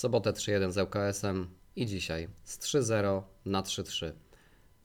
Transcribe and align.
W 0.00 0.02
sobotę 0.02 0.32
3-1 0.32 0.70
z 0.70 0.78
ŁKS-em 0.78 1.46
i 1.76 1.86
dzisiaj 1.86 2.28
z 2.44 2.58
3-0 2.58 3.22
na 3.46 3.62
3-3. 3.62 4.12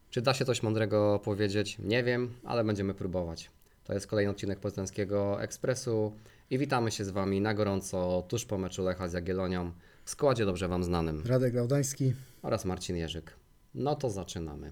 Czy 0.09 0.21
da 0.21 0.33
się 0.33 0.45
coś 0.45 0.63
mądrego 0.63 1.19
powiedzieć? 1.23 1.77
Nie 1.79 2.03
wiem, 2.03 2.33
ale 2.43 2.63
będziemy 2.63 2.93
próbować. 2.93 3.51
To 3.83 3.93
jest 3.93 4.07
kolejny 4.07 4.31
odcinek 4.31 4.59
Poznańskiego 4.59 5.41
Ekspresu 5.41 6.13
i 6.49 6.57
witamy 6.57 6.91
się 6.91 7.05
z 7.05 7.09
Wami 7.09 7.41
na 7.41 7.53
gorąco 7.53 8.23
tuż 8.27 8.45
po 8.45 8.57
meczu 8.57 8.83
Lecha 8.83 9.07
z 9.07 9.13
Jagiellonią 9.13 9.71
w 10.05 10.09
składzie 10.09 10.45
dobrze 10.45 10.67
Wam 10.67 10.83
znanym 10.83 11.23
Radek 11.25 11.53
Gaudański. 11.53 12.13
oraz 12.41 12.65
Marcin 12.65 12.95
Jerzyk. 12.95 13.35
No 13.75 13.95
to 13.95 14.09
zaczynamy. 14.09 14.71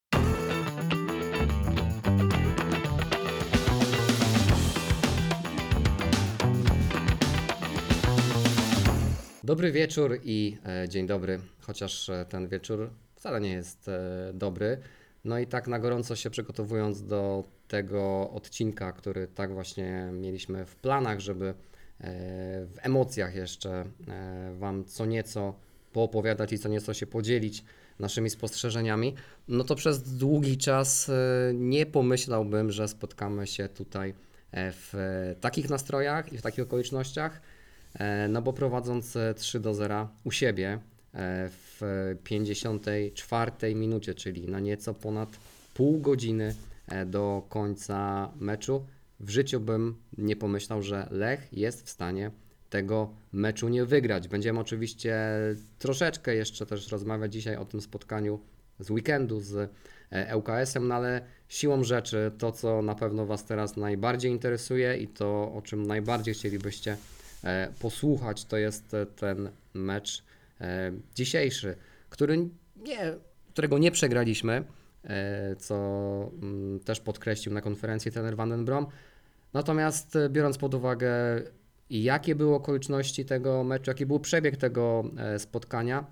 Dobry 9.44 9.72
wieczór 9.72 10.20
i 10.24 10.58
e, 10.66 10.90
dzień 10.90 11.08
dobry, 11.08 11.40
chociaż 11.62 12.10
e, 12.10 12.26
ten 12.30 12.48
wieczór 12.48 12.90
wcale 13.16 13.42
nie 13.42 13.52
jest 13.52 13.88
e, 13.88 14.32
dobry. 14.34 14.78
No 15.26 15.40
i 15.40 15.48
tak 15.48 15.68
na 15.68 15.80
gorąco 15.80 16.16
się 16.16 16.30
przygotowując 16.30 17.04
do 17.04 17.44
tego 17.68 18.30
odcinka, 18.30 18.92
który 18.92 19.28
tak 19.28 19.54
właśnie 19.54 20.10
mieliśmy 20.14 20.66
w 20.66 20.76
planach, 20.76 21.20
żeby 21.20 21.46
e, 21.48 21.54
w 22.66 22.76
emocjach 22.82 23.36
jeszcze 23.36 23.86
e, 24.08 24.56
Wam 24.58 24.86
co 24.86 25.06
nieco 25.06 25.56
poopowiadać 25.94 26.54
i 26.54 26.60
co 26.60 26.70
nieco 26.70 26.94
się 26.94 27.08
podzielić 27.08 27.64
naszymi 28.00 28.30
spostrzeżeniami, 28.30 29.16
no 29.48 29.64
to 29.64 29.76
przez 29.76 30.18
długi 30.18 30.58
czas 30.58 31.10
e, 31.10 31.14
nie 31.54 31.86
pomyślałbym, 31.86 32.72
że 32.72 32.88
spotkamy 32.88 33.48
się 33.48 33.70
tutaj 33.70 34.14
e, 34.52 34.72
w 34.72 34.96
e, 34.96 35.36
takich 35.42 35.70
nastrojach 35.70 36.34
i 36.34 36.38
w 36.38 36.42
takich 36.42 36.64
okolicznościach. 36.64 37.42
E, 37.94 38.28
No 38.28 38.42
bo 38.42 38.54
prowadząc 38.54 39.16
e, 39.16 39.34
3 39.34 39.60
do 39.60 39.74
0 39.74 40.08
u 40.24 40.32
siebie 40.32 40.80
e, 41.14 41.50
w 41.50 41.82
54 42.24 43.76
minucie, 43.76 44.14
czyli 44.14 44.48
na 44.48 44.60
nieco 44.60 44.94
ponad 44.94 45.30
pół 45.74 46.00
godziny 46.00 46.56
e, 46.88 47.06
do 47.06 47.44
końca 47.50 48.32
meczu, 48.40 48.86
w 49.20 49.30
życiu 49.30 49.60
bym 49.60 49.96
nie 50.18 50.36
pomyślał, 50.36 50.82
że 50.82 51.08
Lech 51.12 51.54
jest 51.54 51.86
w 51.86 51.90
stanie 51.90 52.32
tego 52.70 53.10
meczu 53.32 53.70
nie 53.70 53.86
wygrać. 53.86 54.28
Będziemy 54.28 54.60
oczywiście 54.60 55.18
troszeczkę 55.80 56.36
jeszcze 56.36 56.66
też 56.66 56.92
rozmawiać 56.92 57.34
dzisiaj 57.34 57.56
o 57.56 57.66
tym 57.66 57.82
spotkaniu 57.82 58.40
z 58.80 58.90
weekendu 58.90 59.40
z 59.40 59.70
e, 60.12 60.38
ŁKS-em, 60.38 60.88
no 60.88 60.96
ale 60.96 61.22
siłą 61.48 61.84
rzeczy 61.84 62.32
to, 62.38 62.52
co 62.52 62.82
na 62.82 62.96
pewno 62.96 63.26
Was 63.26 63.46
teraz 63.46 63.78
najbardziej 63.78 64.32
interesuje 64.32 64.98
i 64.98 65.08
to, 65.08 65.54
o 65.54 65.62
czym 65.62 65.88
najbardziej 65.88 66.34
chcielibyście 66.34 66.92
e, 66.92 66.98
posłuchać, 67.80 68.46
to 68.46 68.58
jest 68.58 68.94
e, 68.94 69.06
ten 69.06 69.50
mecz 69.74 70.24
e, 70.62 70.92
dzisiejszy, 71.16 71.76
który 72.10 72.38
nie, 72.76 73.14
którego 73.54 73.78
nie 73.78 73.92
przegraliśmy, 73.92 74.64
e, 75.04 75.56
co 75.56 75.76
mm, 76.42 76.80
też 76.80 77.00
podkreślił 77.00 77.54
na 77.54 77.62
konferencji 77.62 78.12
trener 78.12 78.36
Van 78.36 78.50
den 78.50 78.66
Brom. 78.66 78.88
Natomiast 79.54 80.16
e, 80.16 80.30
biorąc 80.30 80.58
pod 80.58 80.74
uwagę 80.74 81.12
jakie 81.90 82.36
były 82.36 82.56
okoliczności 82.56 83.26
tego 83.26 83.64
meczu, 83.64 83.92
jaki 83.92 84.06
był 84.06 84.20
przebieg 84.20 84.58
tego 84.58 85.04
e, 85.18 85.40
spotkania, 85.40 86.06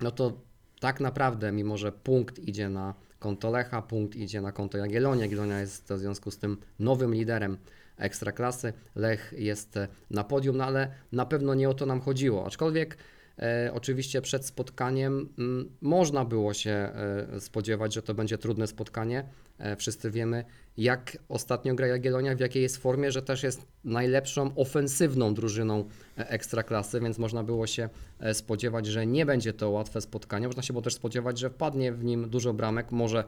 no 0.00 0.10
to 0.10 0.40
tak 0.80 1.00
naprawdę, 1.00 1.52
mimo 1.52 1.76
że 1.76 1.92
punkt 1.92 2.38
idzie 2.38 2.68
na 2.68 2.94
konto 3.18 3.50
Lecha, 3.50 3.82
punkt 3.82 4.16
idzie 4.16 4.40
na 4.40 4.52
konto 4.52 4.78
Jagiellonia, 4.78 5.22
Jagiellonia 5.22 5.60
jest 5.60 5.92
w 5.92 5.98
związku 5.98 6.30
z 6.30 6.38
tym 6.38 6.56
nowym 6.78 7.14
liderem 7.14 7.58
Ekstraklasy, 7.98 8.72
Lech 8.94 9.34
jest 9.36 9.76
e, 9.76 9.88
na 10.10 10.24
podium, 10.24 10.56
no 10.56 10.64
ale 10.64 10.90
na 11.12 11.26
pewno 11.26 11.54
nie 11.54 11.68
o 11.68 11.74
to 11.74 11.86
nam 11.86 12.00
chodziło, 12.00 12.46
aczkolwiek 12.46 12.96
e, 13.38 13.70
oczywiście 13.74 14.22
przed 14.22 14.46
spotkaniem 14.46 15.28
mm, 15.38 15.70
można 15.80 16.24
było 16.24 16.54
się 16.54 16.70
e, 16.70 17.40
spodziewać, 17.40 17.94
że 17.94 18.02
to 18.02 18.14
będzie 18.14 18.38
trudne 18.38 18.66
spotkanie, 18.66 19.24
e, 19.58 19.76
wszyscy 19.76 20.10
wiemy 20.10 20.44
jak 20.76 21.18
ostatnio 21.28 21.74
gra 21.74 21.86
Jagiellonia, 21.86 22.36
w 22.36 22.40
jakiej 22.40 22.62
jest 22.62 22.76
formie, 22.76 23.12
że 23.12 23.22
też 23.22 23.42
jest 23.42 23.66
najlepszą 23.84 24.54
ofensywną 24.54 25.34
drużyną 25.34 25.88
e, 26.18 26.30
Ekstraklasy, 26.30 27.00
więc 27.00 27.18
można 27.18 27.42
było 27.42 27.66
się 27.66 27.88
e, 28.20 28.34
spodziewać, 28.34 28.86
że 28.86 29.06
nie 29.06 29.26
będzie 29.26 29.52
to 29.52 29.70
łatwe 29.70 30.00
spotkanie. 30.00 30.46
Można 30.46 30.62
się 30.62 30.72
było 30.72 30.82
też 30.82 30.94
spodziewać, 30.94 31.38
że 31.38 31.50
wpadnie 31.50 31.92
w 31.92 32.04
nim 32.04 32.30
dużo 32.30 32.52
bramek. 32.52 32.92
Może 32.92 33.24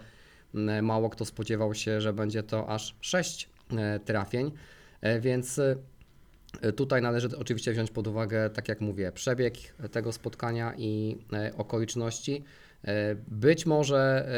m, 0.55 0.85
mało 0.85 1.11
kto 1.11 1.25
spodziewał 1.25 1.75
się, 1.75 2.01
że 2.01 2.13
będzie 2.13 2.43
to 2.43 2.69
aż 2.69 2.97
6 3.01 3.49
trafień, 4.05 4.53
E, 5.01 5.21
więc 5.21 5.59
e, 5.59 5.77
Tutaj 6.77 7.03
należy 7.03 7.39
oczywiście 7.39 7.73
wziąć 7.73 7.91
pod 7.91 8.07
uwagę, 8.07 8.51
tak 8.51 8.69
jak 8.69 8.81
mówię, 8.81 9.13
przebieg 9.13 9.55
tego 9.91 10.13
spotkania 10.13 10.75
i 10.77 11.19
e, 11.33 11.53
okoliczności. 11.57 12.45
E, 12.85 13.15
Być 13.29 13.67
może 13.67 14.29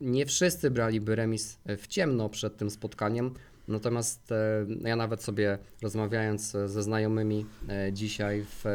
e, 0.00 0.04
nie 0.04 0.26
wszyscy 0.26 0.70
braliby 0.70 1.16
remis 1.16 1.58
w 1.78 1.86
ciemno 1.86 2.28
przed 2.28 2.56
tym 2.56 2.70
spotkaniem, 2.70 3.34
natomiast 3.68 4.32
e, 4.32 4.66
ja 4.80 4.96
nawet 4.96 5.22
sobie 5.22 5.58
rozmawiając 5.82 6.50
ze 6.50 6.82
znajomymi 6.82 7.46
e, 7.68 7.92
dzisiaj 7.92 8.44
w 8.48 8.66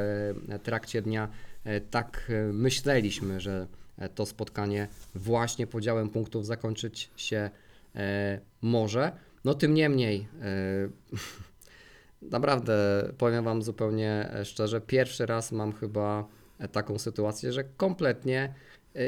e, 0.50 0.60
trakcie 0.60 1.02
dnia, 1.02 1.28
e, 1.64 1.82
tak 1.82 2.28
e, 2.30 2.54
myśleliśmy, 2.54 3.40
że 3.40 3.68
e, 3.98 4.10
to 4.10 4.26
spotkanie 4.26 4.88
właśnie 5.16 5.68
podziałem 5.68 6.10
punktów 6.10 6.46
zakończyć 6.46 7.10
się 7.18 7.50
e, 7.96 8.40
może. 8.62 9.12
No 9.46 9.54
tym 9.54 9.74
niemniej, 9.74 10.28
e, 10.42 10.90
Naprawdę, 12.22 12.74
powiem 13.18 13.44
Wam 13.44 13.62
zupełnie 13.64 14.30
e, 14.34 14.46
szczerze, 14.46 14.82
pierwszy 14.82 15.26
raz 15.26 15.52
mam 15.52 15.74
chyba 15.74 16.28
e, 16.60 16.68
taką 16.68 17.00
sytuację, 17.00 17.54
że 17.54 17.64
kompletnie 17.64 18.54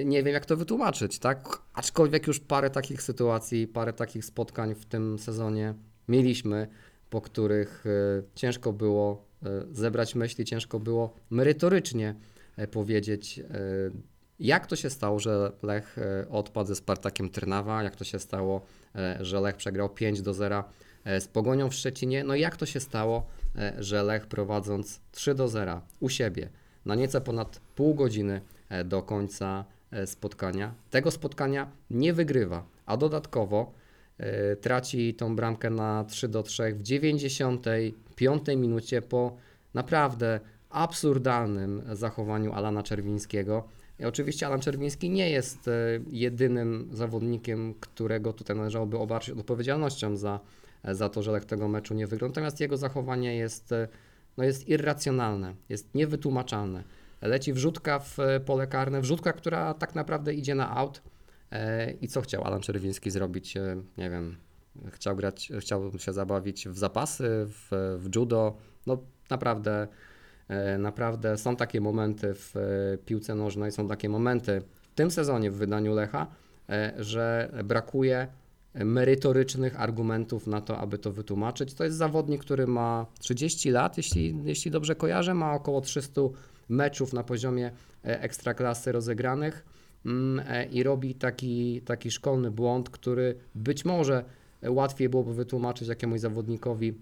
nie 0.05 0.23
wiem, 0.23 0.33
jak 0.33 0.45
to 0.45 0.57
wytłumaczyć, 0.57 1.19
tak? 1.19 1.61
Aczkolwiek 1.73 2.27
już 2.27 2.39
parę 2.39 2.69
takich 2.69 3.01
sytuacji, 3.01 3.67
parę 3.67 3.93
takich 3.93 4.25
spotkań 4.25 4.75
w 4.75 4.85
tym 4.85 5.19
sezonie 5.19 5.73
mieliśmy, 6.07 6.67
po 7.09 7.21
których 7.21 7.83
ciężko 8.35 8.73
było 8.73 9.25
zebrać 9.71 10.15
myśli, 10.15 10.45
ciężko 10.45 10.79
było 10.79 11.13
merytorycznie 11.29 12.15
powiedzieć, 12.71 13.41
jak 14.39 14.67
to 14.67 14.75
się 14.75 14.89
stało, 14.89 15.19
że 15.19 15.51
Lech 15.63 15.95
odpadł 16.29 16.67
ze 16.67 16.75
Spartakiem 16.75 17.29
Trnawa, 17.29 17.83
jak 17.83 17.95
to 17.95 18.03
się 18.03 18.19
stało, 18.19 18.61
że 19.21 19.39
Lech 19.41 19.55
przegrał 19.55 19.89
5 19.89 20.21
do 20.21 20.33
0 20.33 20.63
e, 21.03 21.21
z 21.21 21.27
Pogonią 21.27 21.69
w 21.69 21.73
Szczecinie. 21.73 22.23
No 22.23 22.35
i 22.35 22.41
jak 22.41 22.57
to 22.57 22.65
się 22.65 22.79
stało, 22.79 23.27
e, 23.55 23.73
że 23.79 24.03
Lech 24.03 24.27
prowadząc 24.27 24.99
3 25.11 25.35
do 25.35 25.47
0 25.47 25.81
u 25.99 26.09
siebie 26.09 26.49
na 26.85 26.95
nieco 26.95 27.21
ponad 27.21 27.61
pół 27.75 27.95
godziny 27.95 28.41
e, 28.69 28.83
do 28.83 29.01
końca 29.01 29.65
e, 29.91 30.07
spotkania, 30.07 30.73
tego 30.89 31.11
spotkania 31.11 31.71
nie 31.89 32.13
wygrywa, 32.13 32.65
a 32.85 32.97
dodatkowo 32.97 33.73
e, 34.17 34.55
traci 34.55 35.13
tą 35.13 35.35
bramkę 35.35 35.69
na 35.69 36.03
3 36.03 36.27
do 36.27 36.43
3 36.43 36.73
w 36.73 36.81
95 36.81 38.43
minucie 38.57 39.01
po 39.01 39.37
naprawdę 39.73 40.39
absurdalnym 40.69 41.81
zachowaniu 41.93 42.53
Alana 42.53 42.83
Czerwińskiego. 42.83 43.67
I 43.99 44.05
oczywiście 44.05 44.47
Alan 44.47 44.59
Czerwiński 44.59 45.09
nie 45.09 45.29
jest 45.29 45.67
e, 45.67 45.71
jedynym 46.11 46.89
zawodnikiem, 46.91 47.73
którego 47.79 48.33
tutaj 48.33 48.57
należałoby 48.57 48.97
obarczyć 48.97 49.37
odpowiedzialnością 49.37 50.17
za, 50.17 50.39
za 50.83 51.09
to, 51.09 51.23
że 51.23 51.31
Lech 51.31 51.45
tego 51.45 51.67
meczu 51.67 51.93
nie 51.93 52.07
wygrał. 52.07 52.29
Natomiast 52.29 52.59
jego 52.59 52.77
zachowanie 52.77 53.35
jest, 53.35 53.71
e, 53.71 53.87
no 54.37 54.43
jest 54.43 54.69
irracjonalne, 54.69 55.55
jest 55.69 55.95
niewytłumaczalne. 55.95 56.83
Leci 57.21 57.53
wrzutka 57.53 57.99
w 57.99 58.19
e, 58.19 58.39
pole 58.39 58.67
karne, 58.67 59.01
wrzutka, 59.01 59.33
która 59.33 59.73
tak 59.73 59.95
naprawdę 59.95 60.33
idzie 60.33 60.55
na 60.55 60.77
aut. 60.77 61.01
E, 61.51 61.91
I 61.91 62.07
co 62.07 62.21
chciał 62.21 62.43
Alan 62.43 62.61
Czerwiński 62.61 63.11
zrobić? 63.11 63.57
E, 63.57 63.81
Nie 63.97 64.09
wiem, 64.09 64.35
chciał 64.91 65.15
grać, 65.15 65.51
chciał 65.59 65.99
się 65.99 66.13
zabawić 66.13 66.67
w 66.67 66.77
zapasy, 66.77 67.45
w, 67.47 67.97
w 67.99 68.15
judo. 68.15 68.57
No 68.85 68.97
naprawdę, 69.29 69.71
e, 69.81 69.87
naprawdę 70.79 71.37
są 71.37 71.55
takie 71.55 71.81
momenty 71.81 72.33
w 72.33 72.55
e, 72.57 72.97
piłce 72.97 73.35
nożnej, 73.35 73.71
są 73.71 73.87
takie 73.87 74.09
momenty 74.09 74.61
w 74.71 74.87
tym 74.95 75.11
sezonie 75.11 75.51
w 75.51 75.55
wydaniu 75.55 75.93
Lecha, 75.93 76.27
e, 76.69 76.93
że 76.97 77.51
brakuje 77.63 78.27
merytorycznych 78.75 79.81
argumentów 79.81 80.47
na 80.47 80.61
to, 80.61 80.77
aby 80.77 80.97
to 80.97 81.11
wytłumaczyć. 81.11 81.73
To 81.73 81.83
jest 81.83 81.97
zawodnik, 81.97 82.41
który 82.41 82.67
ma 82.67 83.05
30 83.19 83.71
lat, 83.71 83.97
jeśli, 83.97 84.35
jeśli 84.43 84.71
dobrze 84.71 84.95
kojarzę, 84.95 85.33
ma 85.33 85.53
około 85.53 85.81
300 85.81 86.21
meczów 86.69 87.13
na 87.13 87.23
poziomie 87.23 87.71
e, 88.05 88.21
ekstraklasy 88.21 88.91
rozegranych 88.91 89.65
mm, 90.05 90.45
e, 90.47 90.65
i 90.65 90.83
robi 90.83 91.15
taki, 91.15 91.81
taki 91.81 92.11
szkolny 92.11 92.51
błąd, 92.51 92.89
który 92.89 93.35
być 93.55 93.85
może 93.85 94.23
łatwiej 94.67 95.09
byłoby 95.09 95.33
wytłumaczyć 95.33 95.87
jakiemuś 95.87 96.19
zawodnikowi 96.19 96.93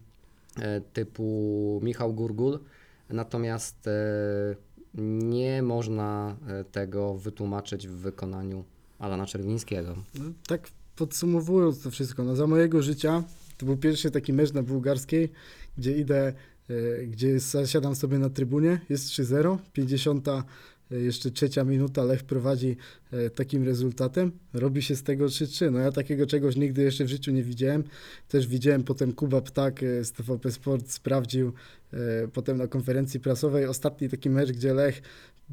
e, 0.60 0.82
typu 0.82 1.80
Michał 1.84 2.14
Gurgul, 2.14 2.60
natomiast 3.10 3.88
e, 3.88 4.56
nie 4.98 5.64
można 5.64 6.38
e, 6.48 6.64
tego 6.64 7.14
wytłumaczyć 7.18 7.88
w 7.88 7.92
wykonaniu 7.92 8.64
Alana 9.00 9.26
Czerwińskiego. 9.26 9.96
No, 10.16 10.26
tak 10.48 10.70
podsumowując 10.96 11.82
to 11.82 11.92
wszystko, 11.92 12.24
no 12.24 12.36
za 12.36 12.48
mojego 12.48 12.82
życia 12.82 13.24
to 13.58 13.66
był 13.66 13.78
pierwszy 13.78 14.12
taki 14.12 14.34
mecz 14.34 14.54
na 14.54 14.64
bułgarskiej, 14.64 15.32
gdzie 15.78 15.98
idę 15.98 16.34
e, 16.70 17.06
gdzie 17.06 17.40
zasiadam 17.40 17.96
sobie 17.96 18.20
na 18.20 18.30
trybunie, 18.30 18.80
jest 18.90 19.08
3-0, 19.08 19.58
50 19.74 20.28
e, 20.28 20.44
jeszcze 20.92 21.32
trzecia 21.32 21.64
minuta, 21.64 22.04
Lech 22.04 22.24
prowadzi 22.24 22.78
e, 23.12 23.30
takim 23.30 23.64
rezultatem, 23.64 24.32
robi 24.54 24.82
się 24.82 24.96
z 24.96 25.04
tego 25.04 25.26
3-3. 25.26 25.72
No 25.72 25.80
ja 25.80 25.92
takiego 25.92 26.26
czegoś 26.26 26.56
nigdy 26.56 26.82
jeszcze 26.82 27.06
w 27.06 27.08
życiu 27.08 27.32
nie 27.32 27.44
widziałem. 27.44 27.84
Też 28.28 28.48
widziałem 28.48 28.84
potem 28.84 29.14
Kuba 29.14 29.42
Ptak 29.42 29.84
e, 29.84 30.04
z 30.04 30.12
TVP 30.12 30.52
Sport 30.52 30.92
sprawdził 30.92 31.54
e, 31.94 31.98
potem 32.34 32.58
na 32.58 32.68
konferencji 32.68 33.20
prasowej 33.20 33.66
ostatni 33.66 34.10
taki 34.10 34.30
mecz, 34.30 34.52
gdzie 34.52 34.74
Lech 34.74 35.02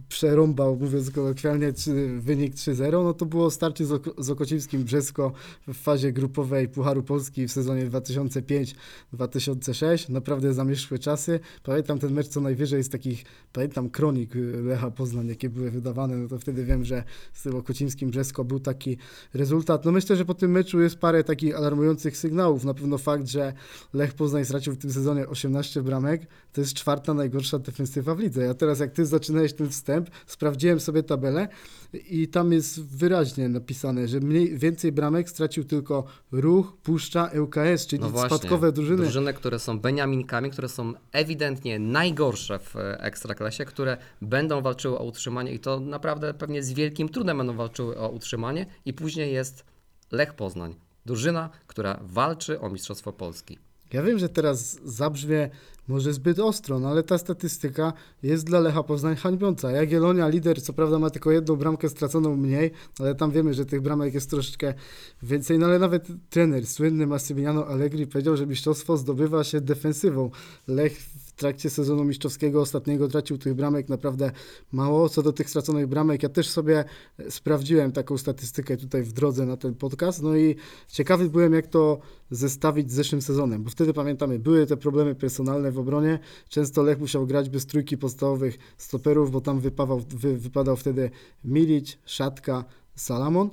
przerąbał, 0.08 0.76
mówiąc 0.76 1.10
kolokwialnie, 1.10 1.72
wynik 2.18 2.54
3-0, 2.54 3.04
no 3.04 3.14
to 3.14 3.26
było 3.26 3.50
starcie 3.50 3.86
z, 3.86 3.92
Oko- 3.92 4.22
z 4.22 4.30
Okocińskim 4.30 4.84
Brzesko 4.84 5.32
w 5.68 5.74
fazie 5.74 6.12
grupowej 6.12 6.68
Pucharu 6.68 7.02
Polski 7.02 7.48
w 7.48 7.52
sezonie 7.52 7.90
2005-2006. 7.90 10.10
Naprawdę 10.10 10.54
zamierzchłe 10.54 10.98
czasy. 10.98 11.40
Pamiętam 11.62 11.98
ten 11.98 12.12
mecz 12.12 12.28
co 12.28 12.40
najwyżej 12.40 12.84
z 12.84 12.88
takich, 12.88 13.24
pamiętam 13.52 13.90
kronik 13.90 14.32
Lecha 14.64 14.90
Poznań, 14.90 15.28
jakie 15.28 15.50
były 15.50 15.70
wydawane, 15.70 16.16
no 16.16 16.28
to 16.28 16.38
wtedy 16.38 16.64
wiem, 16.64 16.84
że 16.84 17.04
z 17.34 17.46
Okocińskim 17.46 18.10
Brzesko 18.10 18.44
był 18.44 18.60
taki 18.60 18.96
rezultat. 19.34 19.84
No 19.84 19.92
myślę, 19.92 20.16
że 20.16 20.24
po 20.24 20.34
tym 20.34 20.50
meczu 20.50 20.80
jest 20.80 20.96
parę 20.96 21.24
takich 21.24 21.56
alarmujących 21.56 22.16
sygnałów. 22.16 22.64
Na 22.64 22.74
pewno 22.74 22.98
fakt, 22.98 23.26
że 23.26 23.52
Lech 23.92 24.14
Poznań 24.14 24.44
stracił 24.44 24.72
w 24.72 24.78
tym 24.78 24.92
sezonie 24.92 25.28
18 25.28 25.82
bramek, 25.82 26.26
to 26.52 26.60
jest 26.60 26.74
czwarta 26.74 27.14
najgorsza 27.14 27.58
defensywa 27.58 28.14
w 28.14 28.18
lidze. 28.18 28.44
Ja 28.44 28.54
teraz, 28.54 28.80
jak 28.80 28.92
ty 28.92 29.06
zaczynałeś 29.06 29.52
ten 29.52 29.68
wstęp, 29.84 30.10
sprawdziłem 30.26 30.80
sobie 30.80 31.02
tabelę 31.02 31.48
i 31.92 32.28
tam 32.28 32.52
jest 32.52 32.84
wyraźnie 32.84 33.48
napisane, 33.48 34.08
że 34.08 34.20
mniej, 34.20 34.58
więcej 34.58 34.92
bramek 34.92 35.30
stracił 35.30 35.64
tylko 35.64 36.04
Ruch, 36.32 36.76
Puszcza, 36.82 37.30
ŁKS, 37.40 37.86
czyli 37.86 38.02
No 38.02 38.10
właśnie, 38.10 38.36
spadkowe 38.36 38.72
drużyny. 38.72 39.02
Drużyny, 39.02 39.34
które 39.34 39.58
są 39.58 39.80
beniaminkami, 39.80 40.50
które 40.50 40.68
są 40.68 40.92
ewidentnie 41.12 41.78
najgorsze 41.78 42.58
w 42.58 42.76
e, 42.76 43.00
ekstraklasie, 43.00 43.64
które 43.64 43.96
będą 44.22 44.62
walczyły 44.62 44.98
o 44.98 45.04
utrzymanie 45.04 45.52
i 45.52 45.58
to 45.58 45.80
naprawdę 45.80 46.34
pewnie 46.34 46.62
z 46.62 46.72
wielkim 46.72 47.08
trudem 47.08 47.38
będą 47.38 47.56
walczyły 47.56 47.98
o 47.98 48.08
utrzymanie 48.08 48.66
i 48.84 48.92
później 48.92 49.32
jest 49.32 49.64
Lech 50.12 50.34
Poznań. 50.34 50.74
Drużyna, 51.06 51.50
która 51.66 52.00
walczy 52.02 52.60
o 52.60 52.70
Mistrzostwo 52.70 53.12
Polski. 53.12 53.58
Ja 53.92 54.02
wiem, 54.02 54.18
że 54.18 54.28
teraz 54.28 54.78
zabrzmie 54.84 55.50
może 55.88 56.12
zbyt 56.12 56.38
ostro, 56.38 56.78
no 56.78 56.88
ale 56.88 57.02
ta 57.02 57.18
statystyka 57.18 57.92
jest 58.22 58.44
dla 58.46 58.60
Lecha 58.60 58.82
Poznań 58.82 59.16
hańbiąca. 59.16 59.70
Jagiellonia, 59.70 60.28
lider, 60.28 60.62
co 60.62 60.72
prawda 60.72 60.98
ma 60.98 61.10
tylko 61.10 61.30
jedną 61.30 61.56
bramkę 61.56 61.88
straconą 61.88 62.36
mniej, 62.36 62.70
ale 63.00 63.14
tam 63.14 63.30
wiemy, 63.30 63.54
że 63.54 63.66
tych 63.66 63.80
bramek 63.80 64.14
jest 64.14 64.30
troszeczkę 64.30 64.74
więcej, 65.22 65.58
no 65.58 65.66
ale 65.66 65.78
nawet 65.78 66.06
trener, 66.30 66.66
słynny 66.66 67.06
Massimiliano 67.06 67.66
Allegri 67.66 68.06
powiedział, 68.06 68.36
że 68.36 68.46
mistrzostwo 68.46 68.96
zdobywa 68.96 69.44
się 69.44 69.60
defensywą. 69.60 70.30
Lech 70.68 70.98
trakcie 71.36 71.70
sezonu 71.70 72.04
mistrzowskiego 72.04 72.60
ostatniego 72.60 73.08
tracił 73.08 73.38
tych 73.38 73.54
bramek 73.54 73.88
naprawdę 73.88 74.30
mało. 74.72 75.08
Co 75.08 75.22
do 75.22 75.32
tych 75.32 75.50
straconych 75.50 75.86
bramek, 75.86 76.22
ja 76.22 76.28
też 76.28 76.48
sobie 76.48 76.84
e, 77.18 77.30
sprawdziłem 77.30 77.92
taką 77.92 78.18
statystykę 78.18 78.76
tutaj 78.76 79.02
w 79.02 79.12
drodze 79.12 79.46
na 79.46 79.56
ten 79.56 79.74
podcast, 79.74 80.22
no 80.22 80.36
i 80.36 80.56
ciekawy 80.88 81.30
byłem, 81.30 81.52
jak 81.52 81.66
to 81.66 81.98
zestawić 82.30 82.90
z 82.90 82.94
zeszłym 82.94 83.22
sezonem, 83.22 83.62
bo 83.62 83.70
wtedy 83.70 83.92
pamiętamy, 83.92 84.38
były 84.38 84.66
te 84.66 84.76
problemy 84.76 85.14
personalne 85.14 85.72
w 85.72 85.78
obronie, 85.78 86.18
często 86.48 86.82
Lech 86.82 87.00
musiał 87.00 87.26
grać 87.26 87.50
bez 87.50 87.66
trójki 87.66 87.98
podstawowych 87.98 88.58
stoperów, 88.78 89.30
bo 89.30 89.40
tam 89.40 89.60
wypawał, 89.60 90.02
wy, 90.08 90.38
wypadał 90.38 90.76
wtedy 90.76 91.10
Milic, 91.44 91.98
Szatka, 92.04 92.64
Salamon, 92.94 93.50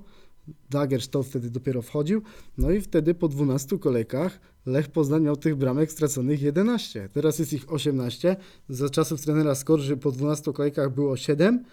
Dagersztol 0.69 1.23
wtedy 1.23 1.49
dopiero 1.49 1.81
wchodził, 1.81 2.21
no 2.57 2.71
i 2.71 2.81
wtedy 2.81 3.13
po 3.13 3.27
12 3.27 3.79
kolejkach 3.79 4.39
Lech 4.65 4.87
Poznań 4.87 5.23
miał 5.23 5.37
tych 5.37 5.55
bramek 5.55 5.91
straconych 5.91 6.41
11, 6.41 7.09
teraz 7.13 7.39
jest 7.39 7.53
ich 7.53 7.73
18, 7.73 8.35
za 8.69 8.89
czasów 8.89 9.21
trenera 9.21 9.55
Skorży 9.55 9.97
po 9.97 10.11
12 10.11 10.53
kolejkach 10.53 10.93
było 10.93 11.17
7, 11.17 11.63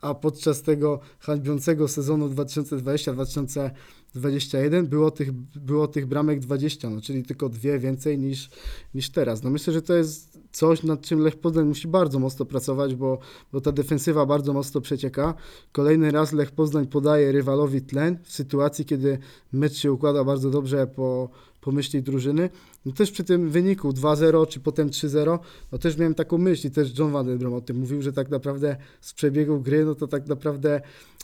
a 0.00 0.14
podczas 0.14 0.62
tego 0.62 1.00
hańbiącego 1.18 1.88
sezonu 1.88 2.28
2020-2021 2.28 4.86
było 4.86 5.10
tych, 5.10 5.32
było 5.32 5.88
tych 5.88 6.06
bramek 6.06 6.40
20, 6.40 6.90
no, 6.90 7.00
czyli 7.00 7.22
tylko 7.22 7.48
dwie 7.48 7.78
więcej 7.78 8.18
niż, 8.18 8.50
niż 8.94 9.10
teraz. 9.10 9.42
No 9.42 9.50
myślę, 9.50 9.72
że 9.72 9.82
to 9.82 9.94
jest 9.94 10.38
coś, 10.52 10.82
nad 10.82 11.00
czym 11.00 11.20
Lech 11.20 11.36
Poznań 11.36 11.66
musi 11.66 11.88
bardzo 11.88 12.18
mocno 12.18 12.44
pracować, 12.44 12.94
bo, 12.94 13.18
bo 13.52 13.60
ta 13.60 13.72
defensywa 13.72 14.26
bardzo 14.26 14.52
mocno 14.52 14.80
przecieka. 14.80 15.34
Kolejny 15.72 16.10
raz 16.10 16.32
Lech 16.32 16.50
Poznań 16.50 16.86
podaje 16.86 17.32
rywalowi 17.32 17.82
tlen 17.82 18.18
w 18.22 18.32
sytuacji, 18.32 18.84
kiedy 18.84 19.18
mecz 19.52 19.74
się 19.74 19.92
układa 19.92 20.24
bardzo 20.24 20.50
dobrze 20.50 20.86
po, 20.86 21.28
po 21.62 21.72
myśli 21.72 22.02
drużyny. 22.02 22.50
No 22.86 22.92
też 22.92 23.10
przy 23.10 23.24
tym 23.24 23.50
wyniku 23.50 23.90
2-0 23.90 24.48
czy 24.48 24.60
potem 24.60 24.90
3-0, 24.90 25.38
no 25.72 25.78
też 25.78 25.96
miałem 25.98 26.14
taką 26.14 26.38
myśl 26.38 26.66
i 26.66 26.70
też 26.70 26.98
John 26.98 27.12
Van 27.12 27.38
Brom 27.38 27.54
o 27.54 27.60
tym 27.60 27.76
mówił, 27.76 28.02
że 28.02 28.12
tak 28.12 28.30
naprawdę 28.30 28.76
z 29.00 29.12
przebiegu 29.12 29.60
gry, 29.60 29.84
no 29.84 29.94
to 29.94 30.08
tak 30.08 30.26
naprawdę 30.26 30.80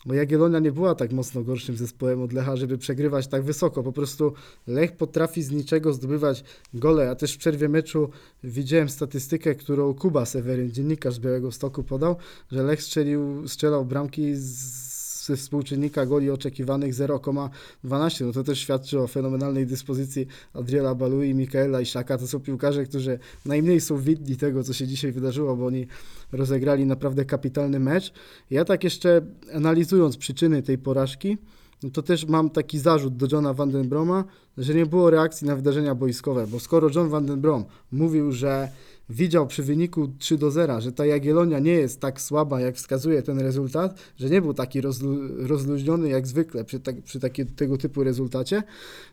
bo 0.06 0.14
Jagiellonia 0.14 0.58
nie 0.58 0.72
była 0.72 0.94
tak 0.94 1.12
mocno 1.12 1.42
gorszym 1.42 1.76
zespołem 1.76 2.22
od 2.22 2.32
Lecha, 2.32 2.56
żeby 2.56 2.78
przegrywać 2.78 3.26
tak 3.26 3.42
wysoko. 3.42 3.82
Po 3.82 3.92
prostu 3.92 4.32
Lech 4.66 4.96
potrafi 4.96 5.42
z 5.42 5.50
niczego 5.50 5.92
zdobywać 5.92 6.44
gole. 6.74 7.04
Ja 7.04 7.14
też 7.14 7.34
w 7.34 7.38
przerwie 7.38 7.68
meczu 7.68 8.10
widziałem 8.44 8.88
statystykę, 8.88 9.54
którą 9.54 9.94
Kuba 9.94 10.26
Seweryn, 10.26 10.72
dziennikarz 10.72 11.14
z 11.14 11.18
Białego 11.18 11.52
Stoku 11.52 11.82
podał, 11.82 12.16
że 12.52 12.62
Lech 12.62 12.82
strzelił, 12.82 13.48
strzelał 13.48 13.84
bramki 13.84 14.34
z 14.36 14.87
współczynnika 15.36 16.06
goli 16.06 16.30
oczekiwanych 16.30 16.94
0,12. 16.94 18.26
No 18.26 18.32
to 18.32 18.44
też 18.44 18.58
świadczy 18.58 19.00
o 19.00 19.06
fenomenalnej 19.06 19.66
dyspozycji 19.66 20.26
Adriela 20.52 20.94
Balu 20.94 21.22
i 21.22 21.34
Mikaela 21.34 21.80
Iszaka. 21.80 22.18
To 22.18 22.26
są 22.28 22.40
piłkarze, 22.40 22.84
którzy 22.84 23.18
najmniej 23.44 23.80
są 23.80 23.98
widni 23.98 24.36
tego, 24.36 24.64
co 24.64 24.72
się 24.72 24.86
dzisiaj 24.86 25.12
wydarzyło, 25.12 25.56
bo 25.56 25.66
oni 25.66 25.86
rozegrali 26.32 26.86
naprawdę 26.86 27.24
kapitalny 27.24 27.80
mecz. 27.80 28.12
Ja 28.50 28.64
tak 28.64 28.84
jeszcze 28.84 29.26
analizując 29.54 30.16
przyczyny 30.16 30.62
tej 30.62 30.78
porażki, 30.78 31.38
no 31.82 31.90
to 31.90 32.02
też 32.02 32.26
mam 32.26 32.50
taki 32.50 32.78
zarzut 32.78 33.16
do 33.16 33.26
Johna 33.32 33.54
Van 33.54 33.70
den 33.70 33.88
Broma, 33.88 34.24
że 34.58 34.74
nie 34.74 34.86
było 34.86 35.10
reakcji 35.10 35.46
na 35.46 35.56
wydarzenia 35.56 35.94
boiskowe, 35.94 36.46
bo 36.46 36.60
skoro 36.60 36.88
John 36.94 37.08
Van 37.08 37.26
den 37.26 37.40
Brom 37.40 37.64
mówił, 37.92 38.32
że 38.32 38.68
widział 39.10 39.46
przy 39.46 39.62
wyniku 39.62 40.08
3 40.18 40.38
do 40.38 40.50
0, 40.50 40.80
że 40.80 40.92
ta 40.92 41.06
Jagiellonia 41.06 41.58
nie 41.58 41.72
jest 41.72 42.00
tak 42.00 42.20
słaba, 42.20 42.60
jak 42.60 42.76
wskazuje 42.76 43.22
ten 43.22 43.40
rezultat, 43.40 43.98
że 44.16 44.30
nie 44.30 44.42
był 44.42 44.54
taki 44.54 44.82
rozlu- 44.82 45.46
rozluźniony 45.46 46.08
jak 46.08 46.26
zwykle 46.26 46.64
przy, 46.64 46.80
tak, 46.80 47.02
przy 47.02 47.20
tego 47.56 47.78
typu 47.78 48.04
rezultacie, 48.04 48.62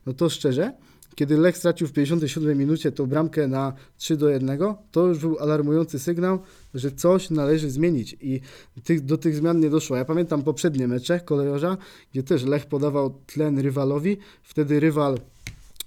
no 0.06 0.14
to 0.14 0.30
szczerze, 0.30 0.74
kiedy 1.16 1.38
Lech 1.38 1.58
stracił 1.58 1.88
w 1.88 1.92
57 1.92 2.58
minucie 2.58 2.92
tą 2.92 3.06
bramkę 3.06 3.48
na 3.48 3.74
3 3.98 4.18
do 4.18 4.30
1, 4.30 4.60
to 4.92 5.08
już 5.08 5.20
był 5.20 5.40
alarmujący 5.40 6.00
sygnał, 6.00 6.40
że 6.74 6.92
coś 6.92 7.30
należy 7.30 7.70
zmienić 7.70 8.18
i 8.22 8.42
tych, 8.84 9.06
do 9.06 9.18
tych 9.18 9.36
zmian 9.36 9.60
nie 9.60 9.70
doszło. 9.70 9.98
Ja 9.98 10.06
pamiętam 10.06 10.44
poprzednie 10.44 10.88
mecze 10.88 11.20
kolejorza, 11.20 11.78
gdzie 12.12 12.24
też 12.24 12.44
Lech 12.44 12.66
podawał 12.66 13.16
tlen 13.26 13.60
rywalowi, 13.60 14.18
wtedy 14.44 14.80
rywal 14.80 15.18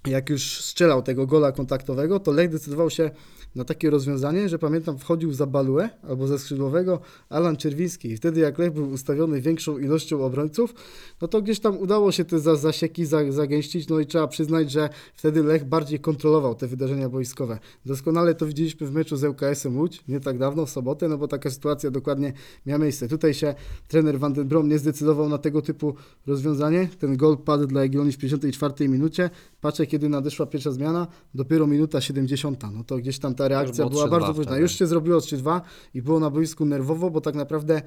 jak 0.07 0.29
już 0.29 0.61
strzelał 0.61 1.01
tego 1.01 1.27
gola 1.27 1.51
kontaktowego, 1.51 2.19
to 2.19 2.31
Lech 2.31 2.49
decydował 2.49 2.89
się 2.89 3.11
na 3.55 3.63
takie 3.63 3.89
rozwiązanie, 3.89 4.49
że 4.49 4.59
pamiętam 4.59 4.97
wchodził 4.97 5.33
za 5.33 5.45
Baluę 5.45 5.89
albo 6.09 6.27
ze 6.27 6.39
skrzydłowego 6.39 6.99
Alan 7.29 7.57
Czerwiński 7.57 8.09
i 8.09 8.17
wtedy 8.17 8.39
jak 8.39 8.59
Lech 8.59 8.73
był 8.73 8.89
ustawiony 8.91 9.41
większą 9.41 9.77
ilością 9.77 10.25
obrońców, 10.25 10.73
no 11.21 11.27
to 11.27 11.41
gdzieś 11.41 11.59
tam 11.59 11.77
udało 11.77 12.11
się 12.11 12.25
te 12.25 12.39
za- 12.39 12.55
zasieki 12.55 13.05
za- 13.05 13.31
zagęścić, 13.31 13.87
no 13.87 13.99
i 13.99 14.05
trzeba 14.05 14.27
przyznać, 14.27 14.71
że 14.71 14.89
wtedy 15.15 15.43
Lech 15.43 15.65
bardziej 15.65 15.99
kontrolował 15.99 16.55
te 16.55 16.67
wydarzenia 16.67 17.09
boiskowe. 17.09 17.59
Doskonale 17.85 18.35
to 18.35 18.45
widzieliśmy 18.45 18.87
w 18.87 18.91
meczu 18.91 19.17
z 19.17 19.23
ŁKS-em 19.23 19.77
Łódź, 19.77 20.03
nie 20.07 20.19
tak 20.19 20.37
dawno, 20.37 20.65
w 20.65 20.69
sobotę, 20.69 21.07
no 21.07 21.17
bo 21.17 21.27
taka 21.27 21.49
sytuacja 21.49 21.91
dokładnie 21.91 22.33
miała 22.65 22.79
miejsce. 22.79 23.07
Tutaj 23.07 23.33
się 23.33 23.55
trener 23.87 24.19
Van 24.19 24.33
den 24.33 24.47
Brom 24.47 24.69
nie 24.69 24.79
zdecydował 24.79 25.29
na 25.29 25.37
tego 25.37 25.61
typu 25.61 25.95
rozwiązanie. 26.27 26.89
Ten 26.99 27.17
gol 27.17 27.37
padł 27.37 27.67
dla 27.67 27.81
Jagiellonii 27.81 28.13
w 28.13 28.17
54 28.17 28.89
minucie. 28.89 29.29
Patrzę, 29.61 29.85
kiedy 29.85 30.09
nadeszła 30.09 30.45
pierwsza 30.45 30.71
zmiana, 30.71 31.07
dopiero 31.35 31.67
minuta 31.67 32.01
70. 32.01 32.63
No 32.73 32.83
to 32.83 32.97
gdzieś 32.97 33.19
tam 33.19 33.35
ta 33.39 33.47
reakcja 33.47 33.89
była 33.89 34.05
3-2 34.05 34.09
bardzo 34.09 34.27
późna. 34.27 34.43
wtedy. 34.43 34.61
Już 34.61 34.71
się 34.71 34.87
zrobiło 34.87 35.19
3-2 35.19 35.61
i 35.93 36.01
było 36.01 36.19
na 36.19 36.29
boisku 36.29 36.65
nerwowo, 36.65 37.09
bo 37.09 37.21
tak 37.21 37.35
naprawdę 37.35 37.81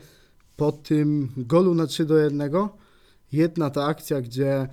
po 0.57 0.73
tym 0.73 1.29
golu 1.37 1.75
na 1.75 1.87
3 1.87 2.05
do 2.05 2.19
1 2.19 2.51
jedna 3.33 3.71
ta 3.71 3.85
akcja, 3.85 4.21
gdzie 4.21 4.69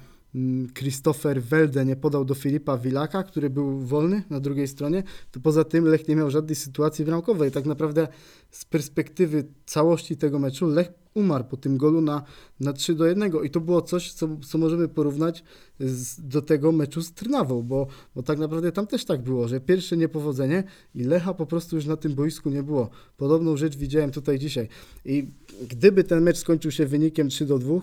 Christopher 0.77 1.43
Welde 1.43 1.86
nie 1.86 1.95
podał 1.95 2.25
do 2.25 2.33
Filipa 2.33 2.77
Wilaka, 2.77 3.24
który 3.24 3.50
był 3.50 3.79
wolny 3.79 4.24
na 4.29 4.39
drugiej 4.39 4.67
stronie, 4.67 5.03
to 5.31 5.39
poza 5.39 5.63
tym 5.63 5.86
Lech 5.86 6.07
nie 6.07 6.15
miał 6.15 6.31
żadnej 6.31 6.55
sytuacji 6.55 7.05
bramkowej. 7.05 7.51
Tak 7.51 7.65
naprawdę 7.65 8.07
z 8.51 8.65
perspektywy 8.65 9.43
całości 9.65 10.17
tego 10.17 10.39
meczu 10.39 10.67
Lech 10.67 10.91
umarł 11.13 11.43
po 11.43 11.57
tym 11.57 11.77
golu 11.77 12.01
na, 12.01 12.24
na 12.59 12.74
3 12.74 12.95
do 12.95 13.05
1 13.05 13.31
i 13.43 13.50
to 13.50 13.59
było 13.59 13.81
coś, 13.81 14.13
co, 14.13 14.27
co 14.48 14.57
możemy 14.57 14.88
porównać 14.88 15.43
z, 15.79 16.21
do 16.27 16.41
tego 16.41 16.71
meczu 16.71 17.01
z 17.01 17.12
Trnawą, 17.12 17.63
bo, 17.63 17.88
bo 18.15 18.24
tak 18.24 18.39
naprawdę 18.39 18.71
tam 18.71 18.88
też 18.88 19.05
tak 19.05 19.21
było, 19.21 19.48
że 19.48 19.59
pierwsze 19.59 19.98
niepowodzenie 19.98 20.63
i 20.95 21.03
Lecha 21.03 21.33
po 21.33 21.45
prostu 21.45 21.75
już 21.75 21.86
na 21.86 21.98
tym 21.98 22.15
boisku 22.15 22.50
nie 22.50 22.63
było. 22.63 22.89
Podobną 23.17 23.57
rzecz 23.57 23.77
widziałem 23.77 24.12
tutaj 24.12 24.39
dzisiaj 24.39 24.67
i 25.05 25.27
gdyby 25.69 26.03
ten 26.03 26.24
mecz 26.24 26.38
skończył 26.38 26.71
się 26.71 26.86
wynikiem 26.86 27.29
3 27.29 27.45
do 27.45 27.59
2, 27.59 27.81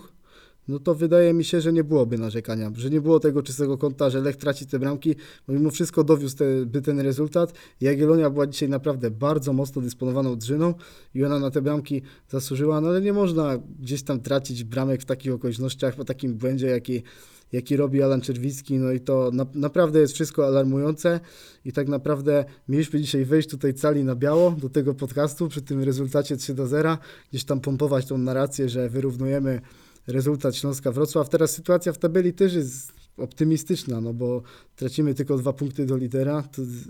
no 0.67 0.79
to 0.79 0.95
wydaje 0.95 1.33
mi 1.33 1.43
się, 1.43 1.61
że 1.61 1.73
nie 1.73 1.83
byłoby 1.83 2.17
narzekania, 2.17 2.71
że 2.75 2.89
nie 2.89 3.01
było 3.01 3.19
tego 3.19 3.43
czystego 3.43 3.77
kąta, 3.77 4.09
że 4.09 4.21
Lech 4.21 4.35
traci 4.35 4.67
te 4.67 4.79
bramki, 4.79 5.15
bo 5.47 5.53
mimo 5.53 5.71
wszystko 5.71 6.03
dowiózł 6.03 6.37
te, 6.37 6.65
by 6.65 6.81
ten 6.81 6.99
rezultat. 6.99 7.53
Jagiellonia 7.81 8.29
była 8.29 8.47
dzisiaj 8.47 8.69
naprawdę 8.69 9.11
bardzo 9.11 9.53
mocno 9.53 9.81
dysponowaną 9.81 10.35
drzyną 10.35 10.73
i 11.15 11.23
ona 11.23 11.39
na 11.39 11.51
te 11.51 11.61
bramki 11.61 12.01
zasłużyła, 12.29 12.81
no 12.81 12.87
ale 12.87 13.01
nie 13.01 13.13
można 13.13 13.57
gdzieś 13.79 14.03
tam 14.03 14.19
tracić 14.19 14.63
bramek 14.63 15.01
w 15.01 15.05
takich 15.05 15.33
okolicznościach, 15.33 15.95
po 15.95 16.05
takim 16.05 16.33
błędzie, 16.33 16.67
jaki, 16.67 17.03
jaki 17.51 17.77
robi 17.77 18.03
Alan 18.03 18.21
Czerwicki, 18.21 18.79
no 18.79 18.91
i 18.91 18.99
to 18.99 19.31
na, 19.33 19.45
naprawdę 19.53 19.99
jest 19.99 20.13
wszystko 20.13 20.47
alarmujące 20.47 21.19
i 21.65 21.71
tak 21.71 21.87
naprawdę 21.87 22.45
mieliśmy 22.69 23.01
dzisiaj 23.01 23.25
wejść 23.25 23.49
tutaj 23.49 23.73
cali 23.73 24.03
na 24.03 24.15
biało 24.15 24.51
do 24.51 24.69
tego 24.69 24.93
podcastu. 24.93 25.47
Przy 25.47 25.61
tym 25.61 25.83
rezultacie 25.83 26.37
3 26.37 26.53
do 26.53 26.67
0, 26.67 26.97
gdzieś 27.29 27.43
tam 27.43 27.59
pompować 27.59 28.05
tą 28.05 28.17
narrację, 28.17 28.69
że 28.69 28.89
wyrównujemy 28.89 29.61
rezultat 30.07 30.55
Śląska 30.55 30.91
Wrocław. 30.91 31.29
Teraz 31.29 31.51
sytuacja 31.51 31.93
w 31.93 31.97
tabeli 31.97 32.33
też 32.33 32.53
jest 32.53 32.93
optymistyczna, 33.17 34.01
no 34.01 34.13
bo 34.13 34.41
tracimy 34.75 35.13
tylko 35.13 35.37
dwa 35.37 35.53
punkty 35.53 35.85
do 35.85 35.97
lidera. 35.97 36.43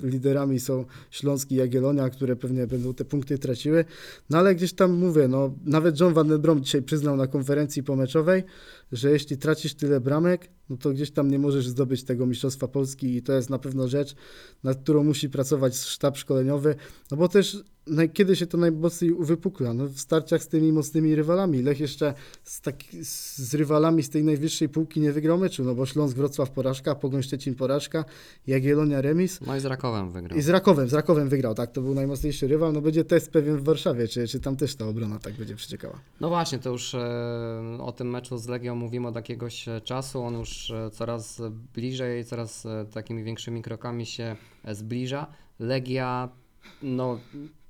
Liderami 0.03 0.59
są 0.59 0.85
Śląski 1.11 1.55
i 1.55 1.57
Jagiellonia, 1.57 2.09
które 2.09 2.35
pewnie 2.35 2.67
będą 2.67 2.93
te 2.93 3.05
punkty 3.05 3.37
traciły. 3.37 3.85
No 4.29 4.37
ale 4.37 4.55
gdzieś 4.55 4.73
tam 4.73 4.91
mówię, 4.91 5.27
no 5.27 5.53
nawet 5.65 5.99
John 5.99 6.13
Van 6.13 6.27
den 6.27 6.41
Brom 6.41 6.63
dzisiaj 6.63 6.81
przyznał 6.81 7.15
na 7.15 7.27
konferencji 7.27 7.83
pomeczowej, 7.83 8.43
że 8.91 9.11
jeśli 9.11 9.37
tracisz 9.37 9.73
tyle 9.73 10.01
bramek, 10.01 10.49
no 10.69 10.77
to 10.77 10.89
gdzieś 10.89 11.11
tam 11.11 11.31
nie 11.31 11.39
możesz 11.39 11.67
zdobyć 11.67 12.03
tego 12.03 12.25
Mistrzostwa 12.25 12.67
Polski 12.67 13.15
i 13.15 13.21
to 13.21 13.33
jest 13.33 13.49
na 13.49 13.59
pewno 13.59 13.87
rzecz, 13.87 14.15
nad 14.63 14.77
którą 14.77 15.03
musi 15.03 15.29
pracować 15.29 15.77
sztab 15.77 16.17
szkoleniowy, 16.17 16.75
no 17.11 17.17
bo 17.17 17.27
też 17.27 17.63
kiedy 18.13 18.35
się 18.35 18.47
to 18.47 18.57
najmocniej 18.57 19.11
uwypukla? 19.11 19.73
No 19.73 19.87
w 19.87 19.99
starciach 19.99 20.43
z 20.43 20.47
tymi 20.47 20.71
mocnymi 20.71 21.15
rywalami. 21.15 21.61
Lech 21.61 21.79
jeszcze 21.79 22.13
z, 22.43 22.61
tak, 22.61 22.75
z 23.01 23.53
rywalami 23.53 24.03
z 24.03 24.09
tej 24.09 24.23
najwyższej 24.23 24.69
półki 24.69 24.99
nie 24.99 25.11
wygrał 25.11 25.37
meczu, 25.37 25.63
no 25.63 25.75
bo 25.75 25.85
Śląsk 25.85 26.17
Wrocław 26.17 26.51
porażka, 26.51 26.95
Pogoń 26.95 27.23
Szczecin 27.23 27.55
porażka, 27.55 28.05
Jagiellonia 28.47 29.01
remis 29.01 29.39
No 29.47 29.55
i 29.55 29.59
z 29.59 29.65
Rakowem 29.65 30.11
wygrał. 30.11 30.39
i 30.39 30.41
z 30.41 30.49
Rakowem, 30.49 30.89
z 30.89 30.93
Rakowem 30.93 31.29
wygrał, 31.29 31.55
tak, 31.55 31.71
to 31.71 31.81
był 31.81 31.93
najmocniejszy 31.93 32.47
rywal, 32.47 32.73
no 32.73 32.81
będzie 32.81 33.03
test 33.03 33.31
pewien 33.31 33.57
w 33.57 33.63
Warszawie, 33.63 34.07
czy, 34.07 34.27
czy 34.27 34.39
tam 34.39 34.55
też 34.55 34.75
ta 34.75 34.87
obrona 34.87 35.19
tak 35.19 35.33
będzie 35.33 35.55
przeciekała. 35.55 35.99
No 36.21 36.29
właśnie, 36.29 36.59
to 36.59 36.69
już 36.69 36.95
e, 36.95 37.77
o 37.79 37.91
tym 37.91 38.09
meczu 38.09 38.37
z 38.37 38.47
Legią 38.47 38.75
mówimy 38.75 39.07
od 39.07 39.15
jakiegoś 39.15 39.67
e, 39.67 39.81
czasu. 39.81 40.21
On 40.23 40.33
już 40.39 40.71
e, 40.71 40.89
coraz 40.91 41.41
bliżej, 41.73 42.25
coraz 42.25 42.67
takimi 42.93 43.23
większymi 43.23 43.61
krokami 43.61 44.05
się 44.05 44.35
zbliża. 44.71 45.27
Legia, 45.59 46.29
no 46.81 47.19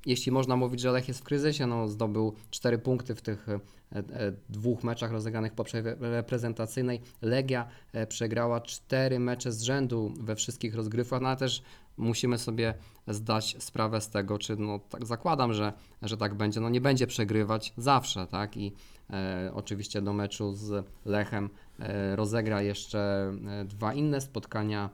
jeśli 0.07 0.31
można 0.31 0.55
mówić, 0.55 0.79
że 0.81 0.91
Lech 0.91 1.07
jest 1.07 1.19
w 1.19 1.23
kryzysie, 1.23 1.67
no 1.67 1.87
zdobył 1.87 2.33
4 2.49 2.77
punkty 2.77 3.15
w 3.15 3.21
tych 3.21 3.49
e, 3.49 3.59
e, 3.91 4.03
dwóch 4.49 4.83
meczach 4.83 5.11
rozegranych 5.11 5.53
po 5.53 5.63
reprezentacyjnej. 5.99 7.01
Legia 7.21 7.67
e, 7.93 8.07
przegrała 8.07 8.61
4 8.61 9.19
mecze 9.19 9.51
z 9.51 9.61
rzędu 9.61 10.13
we 10.19 10.35
wszystkich 10.35 10.75
rozgrywkach, 10.75 11.21
no 11.21 11.27
ale 11.27 11.37
też 11.37 11.63
musimy 11.97 12.37
sobie 12.37 12.73
zdać 13.07 13.55
sprawę 13.59 14.01
z 14.01 14.09
tego, 14.09 14.37
czy 14.37 14.55
no 14.55 14.79
tak 14.89 15.05
zakładam, 15.05 15.53
że, 15.53 15.73
że 16.01 16.17
tak 16.17 16.35
będzie, 16.35 16.59
no 16.59 16.69
nie 16.69 16.81
będzie 16.81 17.07
przegrywać 17.07 17.73
zawsze, 17.77 18.27
tak? 18.27 18.57
I 18.57 18.73
e, 19.09 19.51
oczywiście 19.53 20.01
do 20.01 20.13
meczu 20.13 20.53
z 20.53 20.85
Lechem 21.05 21.49
e, 21.79 22.15
rozegra 22.15 22.61
jeszcze 22.61 23.31
dwa 23.65 23.93
inne 23.93 24.21
spotkania 24.21 24.89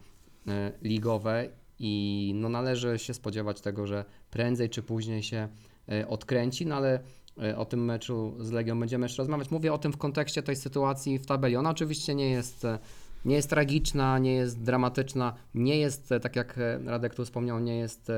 e, 0.47 0.71
ligowe 0.81 1.49
i 1.85 2.31
no 2.35 2.49
należy 2.49 2.99
się 2.99 3.13
spodziewać 3.13 3.61
tego, 3.61 3.87
że 3.87 4.05
prędzej 4.31 4.69
czy 4.69 4.83
później 4.83 5.23
się 5.23 5.47
e, 5.89 6.07
odkręci, 6.07 6.65
no 6.65 6.75
ale 6.75 6.99
e, 7.41 7.57
o 7.57 7.65
tym 7.65 7.85
meczu 7.85 8.35
z 8.39 8.51
Legią 8.51 8.79
będziemy 8.79 9.05
jeszcze 9.05 9.21
rozmawiać. 9.21 9.51
Mówię 9.51 9.73
o 9.73 9.77
tym 9.77 9.93
w 9.93 9.97
kontekście 9.97 10.43
tej 10.43 10.55
sytuacji 10.55 11.19
w 11.19 11.25
tabeli. 11.25 11.55
Ona 11.55 11.69
oczywiście 11.69 12.15
nie 12.15 12.31
jest, 12.31 12.65
e, 12.65 12.79
nie 13.25 13.35
jest 13.35 13.49
tragiczna, 13.49 14.19
nie 14.19 14.33
jest 14.33 14.63
dramatyczna, 14.63 15.33
nie 15.55 15.77
jest, 15.77 16.09
tak 16.21 16.35
jak 16.35 16.59
Radek 16.85 17.15
tu 17.15 17.25
wspomniał, 17.25 17.59
nie 17.59 17.77
jest 17.77 18.11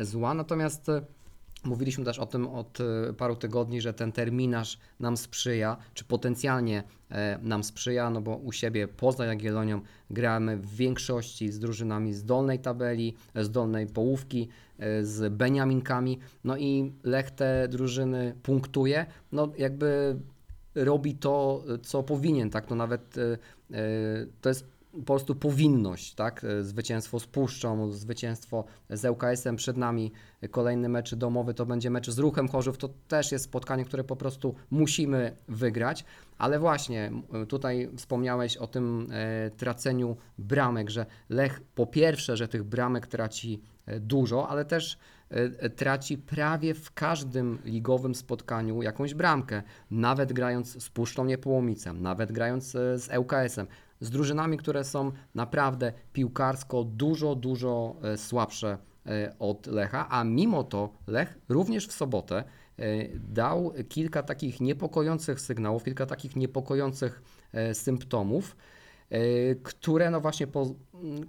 zła, 0.00 0.34
natomiast 0.34 0.90
Mówiliśmy 1.64 2.04
też 2.04 2.18
o 2.18 2.26
tym 2.26 2.46
od 2.46 2.78
e, 2.80 3.12
paru 3.12 3.36
tygodni, 3.36 3.80
że 3.80 3.94
ten 3.94 4.12
terminarz 4.12 4.78
nam 5.00 5.16
sprzyja, 5.16 5.76
czy 5.94 6.04
potencjalnie 6.04 6.82
e, 7.10 7.38
nam 7.42 7.64
sprzyja, 7.64 8.10
no 8.10 8.20
bo 8.20 8.36
u 8.36 8.52
siebie 8.52 8.88
poza 8.88 9.26
Jagiellonią 9.26 9.80
gramy 10.10 10.56
w 10.56 10.74
większości 10.74 11.52
z 11.52 11.58
drużynami 11.58 12.14
z 12.14 12.24
dolnej 12.24 12.58
tabeli, 12.58 13.14
z 13.34 13.50
dolnej 13.50 13.86
połówki, 13.86 14.48
e, 14.78 15.04
z 15.04 15.32
Beniaminkami, 15.32 16.18
no 16.44 16.56
i 16.56 16.92
Lech 17.04 17.30
te 17.30 17.68
drużyny 17.68 18.34
punktuje, 18.42 19.06
no 19.32 19.52
jakby 19.58 20.16
robi 20.74 21.14
to, 21.14 21.64
co 21.82 22.02
powinien, 22.02 22.50
tak, 22.50 22.70
no 22.70 22.76
nawet 22.76 23.14
to 24.40 24.48
jest 24.48 24.79
po 24.92 25.02
prostu 25.02 25.34
powinność, 25.34 26.14
tak? 26.14 26.44
E, 26.44 26.64
Zwycięstwo 26.64 27.20
z 27.20 27.26
Puszczą, 27.26 27.92
zwycięstwo 27.92 28.64
z 28.90 29.04
ŁKS-em 29.04 29.56
przed 29.56 29.76
nami, 29.76 30.12
e, 30.40 30.48
kolejny 30.48 30.88
mecz 30.88 31.14
domowy 31.14 31.54
to 31.54 31.66
będzie 31.66 31.90
mecz 31.90 32.10
z 32.10 32.18
Ruchem 32.18 32.48
Chorzów, 32.48 32.78
to 32.78 32.88
też 33.08 33.32
jest 33.32 33.44
spotkanie, 33.44 33.84
które 33.84 34.04
po 34.04 34.16
prostu 34.16 34.54
musimy 34.70 35.36
wygrać, 35.48 36.04
ale 36.38 36.58
właśnie 36.58 37.12
tutaj 37.48 37.90
wspomniałeś 37.96 38.56
o 38.56 38.66
tym 38.66 39.08
e, 39.10 39.50
traceniu 39.50 40.16
bramek, 40.38 40.90
że 40.90 41.06
Lech 41.28 41.60
po 41.74 41.86
pierwsze, 41.86 42.36
że 42.36 42.48
tych 42.48 42.64
bramek 42.64 43.06
traci 43.06 43.60
e, 43.86 44.00
dużo, 44.00 44.48
ale 44.48 44.64
też 44.64 44.98
e, 45.30 45.34
e, 45.34 45.70
traci 45.70 46.18
prawie 46.18 46.74
w 46.74 46.92
każdym 46.92 47.58
ligowym 47.64 48.14
spotkaniu 48.14 48.82
jakąś 48.82 49.14
bramkę, 49.14 49.62
nawet 49.90 50.32
grając 50.32 50.82
z 50.82 50.90
Puszczą 50.90 51.24
Niepołomicem, 51.24 52.02
nawet 52.02 52.32
grając 52.32 52.74
e, 52.74 52.98
z 52.98 53.08
ŁKS-em 53.18 53.66
z 54.00 54.10
drużynami, 54.10 54.58
które 54.58 54.84
są 54.84 55.12
naprawdę 55.34 55.92
piłkarsko 56.12 56.84
dużo, 56.84 57.34
dużo 57.34 57.96
e, 58.02 58.16
słabsze 58.18 58.78
e, 59.06 59.34
od 59.38 59.66
Lecha, 59.66 60.06
a 60.10 60.24
mimo 60.24 60.64
to 60.64 60.90
Lech 61.06 61.38
również 61.48 61.86
w 61.86 61.92
sobotę 61.92 62.44
e, 62.78 62.84
dał 63.14 63.72
kilka 63.88 64.22
takich 64.22 64.60
niepokojących 64.60 65.40
sygnałów, 65.40 65.84
kilka 65.84 66.06
takich 66.06 66.36
niepokojących 66.36 67.22
symptomów, 67.72 68.56
które 69.62 70.10
no 70.10 70.20
właśnie 70.20 70.46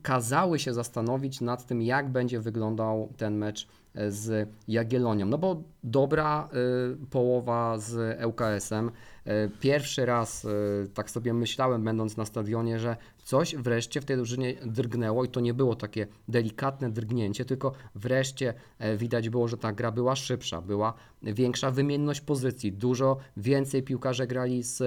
kazały 0.02 0.60
się 0.60 0.74
zastanowić 0.74 1.42
nad 1.42 1.66
tym, 1.66 1.82
jak 1.82 2.10
będzie 2.10 2.40
wyglądał 2.40 3.14
ten 3.18 3.38
mecz 3.38 3.68
e, 3.96 4.12
z 4.12 4.50
Jagiellonią. 4.68 5.26
No 5.26 5.38
bo 5.38 5.64
dobra 5.84 6.50
e, 6.54 7.06
połowa 7.10 7.78
z 7.78 8.20
ŁKS-em. 8.26 8.92
E, 9.26 9.50
Pierwszy 9.60 10.06
raz 10.06 10.46
e, 10.46 10.50
tak 10.94 11.10
sobie 11.10 11.34
myślałem, 11.34 11.84
będąc 11.84 12.18
na 12.18 12.26
stadionie, 12.26 12.80
że 12.80 12.98
coś 13.32 13.56
wreszcie 13.56 14.02
w 14.02 14.06
tej 14.06 14.16
drużynie 14.16 14.54
drgnęło 14.66 15.26
i 15.26 15.30
to 15.30 15.40
nie 15.40 15.54
było 15.54 15.76
takie 15.76 16.08
delikatne 16.28 16.92
drgnięcie, 16.92 17.46
tylko 17.46 17.72
wreszcie 17.96 18.54
e, 18.80 18.98
widać 18.98 19.30
było, 19.30 19.48
że 19.48 19.58
ta 19.58 19.74
gra 19.74 19.92
była 19.92 20.16
szybsza, 20.16 20.62
była 20.62 20.94
większa 21.24 21.72
wymienność 21.72 22.22
pozycji, 22.22 22.72
dużo 22.72 23.18
więcej 23.38 23.84
piłkarze 23.84 24.28
grali 24.28 24.64
z 24.64 24.82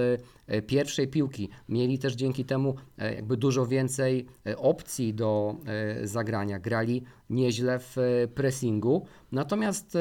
e, 0.47 0.61
pierwszej 0.61 1.07
piłki, 1.07 1.49
mieli 1.69 1.99
też 1.99 2.13
dzięki 2.13 2.45
temu 2.45 2.75
e, 2.97 3.15
jakby 3.15 3.37
dużo 3.37 3.65
więcej 3.65 4.25
opcji 4.57 5.13
do 5.13 5.55
zagrania, 6.03 6.59
grali 6.59 7.03
nieźle 7.29 7.79
w 7.79 7.95
pressingu, 8.35 9.05
natomiast 9.31 9.97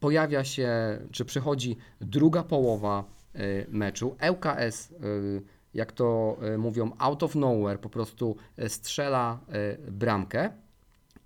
pojawia 0.00 0.44
się, 0.44 0.70
czy 1.10 1.24
przychodzi 1.24 1.76
druga 2.00 2.42
połowa 2.42 3.04
meczu. 3.68 4.16
ŁKS, 4.30 4.94
jak 5.78 5.92
to 5.92 6.36
e, 6.42 6.58
mówią, 6.58 6.90
out 6.98 7.22
of 7.22 7.34
nowhere, 7.34 7.78
po 7.78 7.88
prostu 7.88 8.36
e, 8.56 8.68
strzela 8.68 9.38
e, 9.48 9.90
bramkę 9.90 10.50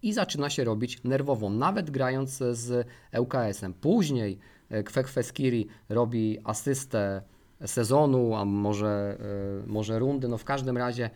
i 0.02 0.12
zaczyna 0.12 0.50
się 0.50 0.64
robić 0.64 1.04
nerwowo, 1.04 1.50
nawet 1.50 1.90
grając 1.90 2.30
z 2.52 2.87
ŁKS-em. 3.18 3.75
Później 3.75 4.38
e, 4.71 4.82
Kwekweskiri 4.82 5.66
robi 5.88 6.38
asystę 6.44 7.23
sezonu, 7.66 8.35
a 8.35 8.44
może, 8.44 9.18
może 9.66 9.99
rundy, 9.99 10.28
no 10.28 10.38
w 10.38 10.44
każdym 10.44 10.76
razie 10.76 11.11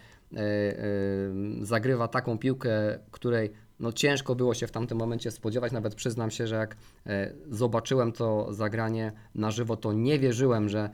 zagrywa 1.60 2.08
taką 2.08 2.38
piłkę, 2.38 2.98
której 3.10 3.52
no 3.80 3.92
ciężko 3.92 4.34
było 4.34 4.54
się 4.54 4.66
w 4.66 4.70
tamtym 4.70 4.98
momencie 4.98 5.30
spodziewać, 5.30 5.72
nawet 5.72 5.94
przyznam 5.94 6.30
się, 6.30 6.46
że 6.46 6.56
jak 6.56 6.76
zobaczyłem 7.50 8.12
to 8.12 8.52
zagranie 8.54 9.12
na 9.34 9.50
żywo, 9.50 9.76
to 9.76 9.92
nie 9.92 10.18
wierzyłem, 10.18 10.68
że 10.68 10.90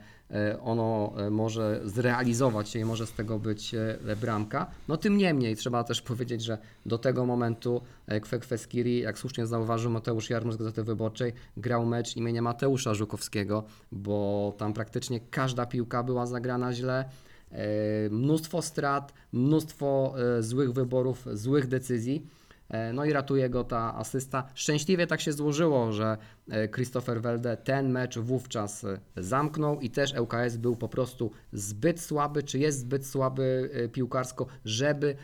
ono 0.61 1.13
e, 1.17 1.29
może 1.29 1.81
zrealizować 1.85 2.69
się 2.69 2.79
i 2.79 2.85
może 2.85 3.07
z 3.07 3.11
tego 3.11 3.39
być 3.39 3.75
e, 3.75 4.15
bramka. 4.21 4.71
No 4.87 4.97
tym 4.97 5.17
niemniej 5.17 5.55
trzeba 5.55 5.83
też 5.83 6.01
powiedzieć, 6.01 6.43
że 6.43 6.57
do 6.85 6.97
tego 6.97 7.25
momentu 7.25 7.81
e, 8.07 8.19
Kwekweskiri, 8.19 8.99
jak 8.99 9.17
słusznie 9.17 9.47
zauważył 9.47 9.91
Mateusz 9.91 10.29
Jarmus 10.29 10.55
z 10.55 10.57
Gazety 10.57 10.83
Wyborczej, 10.83 11.33
grał 11.57 11.85
mecz 11.85 12.17
imienia 12.17 12.41
Mateusza 12.41 12.93
Żukowskiego, 12.93 13.63
bo 13.91 14.53
tam 14.57 14.73
praktycznie 14.73 15.19
każda 15.19 15.65
piłka 15.65 16.03
była 16.03 16.25
zagrana 16.25 16.73
źle. 16.73 17.05
E, 17.51 18.09
Mnóstwo 18.09 18.61
strat, 18.61 19.13
mnóstwo 19.31 20.15
e, 20.37 20.43
złych 20.43 20.73
wyborów, 20.73 21.25
złych 21.33 21.67
decyzji. 21.67 22.27
E, 22.73 22.93
No 22.93 23.05
i 23.05 23.13
ratuje 23.13 23.49
go 23.49 23.63
ta 23.63 23.95
asysta. 23.95 24.43
Szczęśliwie 24.53 25.07
tak 25.07 25.21
się 25.21 25.33
złożyło, 25.33 25.91
że 25.91 26.17
e, 26.49 26.69
Christopher 26.69 27.21
Welde 27.21 27.57
ten 27.57 27.89
mecz 27.89 28.19
wówczas 28.19 28.83
e, 28.83 28.99
zamknął 29.17 29.79
i 29.79 29.89
też 29.89 30.13
ŁKS 30.19 30.57
był 30.57 30.75
po 30.75 30.87
prostu 30.89 31.31
zbyt 31.51 32.01
słaby, 32.01 32.43
czy 32.43 32.59
jest 32.59 32.79
zbyt 32.79 33.07
słaby 33.07 33.69
piłkarsko, 33.91 34.47
żeby 34.65 35.15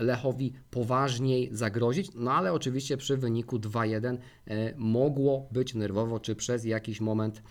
Lechowi 0.00 0.52
poważniej 0.70 1.48
zagrozić. 1.52 2.10
No 2.14 2.32
ale 2.32 2.52
oczywiście 2.52 2.96
przy 2.96 3.16
wyniku 3.16 3.58
2-1 3.58 4.16
e, 4.46 4.74
mogło 4.76 5.48
być 5.52 5.74
nerwowo, 5.74 6.20
czy 6.20 6.36
przez 6.36 6.64
jakiś 6.64 7.00
moment 7.00 7.42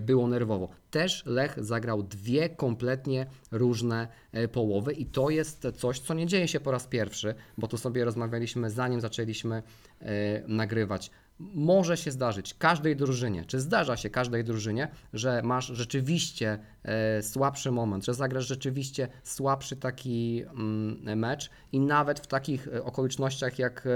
było 0.00 0.28
nerwowo. 0.28 0.68
Też 0.90 1.22
Lech 1.26 1.64
zagrał 1.64 2.02
dwie 2.02 2.48
kompletnie 2.48 3.26
różne 3.50 4.08
e, 4.32 4.48
połowy 4.48 4.92
i 4.92 5.06
to 5.06 5.30
jest 5.30 5.66
coś, 5.76 6.00
co 6.00 6.14
nie 6.14 6.26
dzieje 6.26 6.48
się 6.48 6.60
po 6.60 6.70
raz 6.70 6.86
pierwszy, 6.86 7.34
bo 7.58 7.68
tu 7.68 7.78
sobie 7.78 8.04
rozmawialiśmy 8.04 8.70
zanim 8.70 9.00
zaczęliśmy 9.00 9.62
e, 10.00 10.42
nagrywać. 10.48 11.10
Może 11.38 11.96
się 11.96 12.10
zdarzyć 12.10 12.54
każdej 12.54 12.96
drużynie, 12.96 13.44
czy 13.44 13.60
zdarza 13.60 13.96
się 13.96 14.10
każdej 14.10 14.44
drużynie, 14.44 14.88
że 15.12 15.42
masz 15.42 15.66
rzeczywiście 15.66 16.58
e, 16.82 17.22
słabszy 17.22 17.70
moment, 17.70 18.04
że 18.04 18.14
zagrasz 18.14 18.46
rzeczywiście 18.46 19.08
słabszy 19.22 19.76
taki 19.76 20.42
mm, 20.50 21.18
mecz 21.18 21.50
i 21.72 21.80
nawet 21.80 22.20
w 22.20 22.26
takich 22.26 22.68
e, 22.68 22.84
okolicznościach 22.84 23.58
jak, 23.58 23.86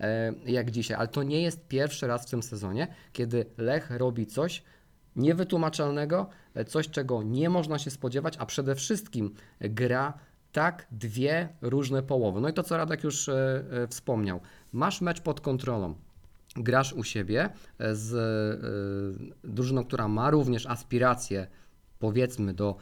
e, 0.00 0.32
jak 0.46 0.70
dzisiaj. 0.70 0.96
Ale 0.96 1.08
to 1.08 1.22
nie 1.22 1.42
jest 1.42 1.68
pierwszy 1.68 2.06
raz 2.06 2.26
w 2.26 2.30
tym 2.30 2.42
sezonie, 2.42 2.88
kiedy 3.12 3.46
Lech 3.58 3.90
robi 3.90 4.26
coś, 4.26 4.62
niewytłumaczalnego, 5.18 6.26
e, 6.54 6.64
coś 6.64 6.88
czego 6.88 7.22
nie 7.22 7.50
można 7.50 7.78
się 7.78 7.90
spodziewać, 7.90 8.36
a 8.38 8.46
przede 8.46 8.74
wszystkim 8.74 9.34
gra 9.60 10.14
tak 10.52 10.86
dwie 10.90 11.48
różne 11.60 12.02
połowy. 12.02 12.40
No 12.40 12.48
i 12.48 12.52
to, 12.52 12.62
co 12.62 12.76
Radek 12.76 13.04
już 13.04 13.28
e, 13.28 13.64
e, 13.70 13.86
wspomniał. 13.86 14.40
Masz 14.72 15.00
mecz 15.00 15.20
pod 15.20 15.40
kontrolą. 15.40 15.94
Grasz 16.56 16.92
u 16.92 17.04
siebie 17.04 17.50
z 17.92 18.14
drużyną, 19.44 19.84
która 19.84 20.08
ma 20.08 20.30
również 20.30 20.66
aspiracje, 20.66 21.46
powiedzmy, 21.98 22.54
do 22.54 22.76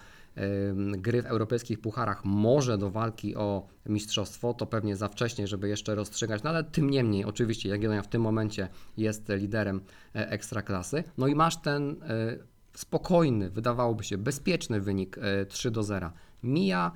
gry 0.97 1.23
w 1.23 1.27
europejskich 1.27 1.81
pucharach, 1.81 2.25
może 2.25 2.79
do 2.79 2.91
walki 2.91 3.37
o 3.37 3.67
mistrzostwo, 3.87 4.55
to 4.55 4.67
pewnie 4.67 4.97
za 4.97 5.09
wcześnie, 5.09 5.47
żeby 5.47 5.69
jeszcze 5.69 5.95
rozstrzygać, 5.95 6.43
no 6.43 6.51
ale 6.51 6.65
tym 6.65 6.91
niemniej, 6.91 7.25
oczywiście 7.25 7.69
Jagiellonia 7.69 8.03
w 8.03 8.09
tym 8.09 8.23
momencie 8.23 8.69
jest 8.97 9.29
liderem 9.29 9.81
e, 10.15 10.31
ekstraklasy. 10.31 11.05
No 11.19 11.27
i 11.27 11.35
masz 11.35 11.57
ten 11.57 11.91
e, 11.91 11.97
spokojny, 12.75 13.51
wydawałoby 13.51 14.05
się 14.05 14.19
bezpieczny 14.19 14.81
wynik 14.81 15.19
e, 15.19 15.47
3 15.47 15.71
do 15.71 15.83
0. 15.83 16.11
Mija, 16.43 16.93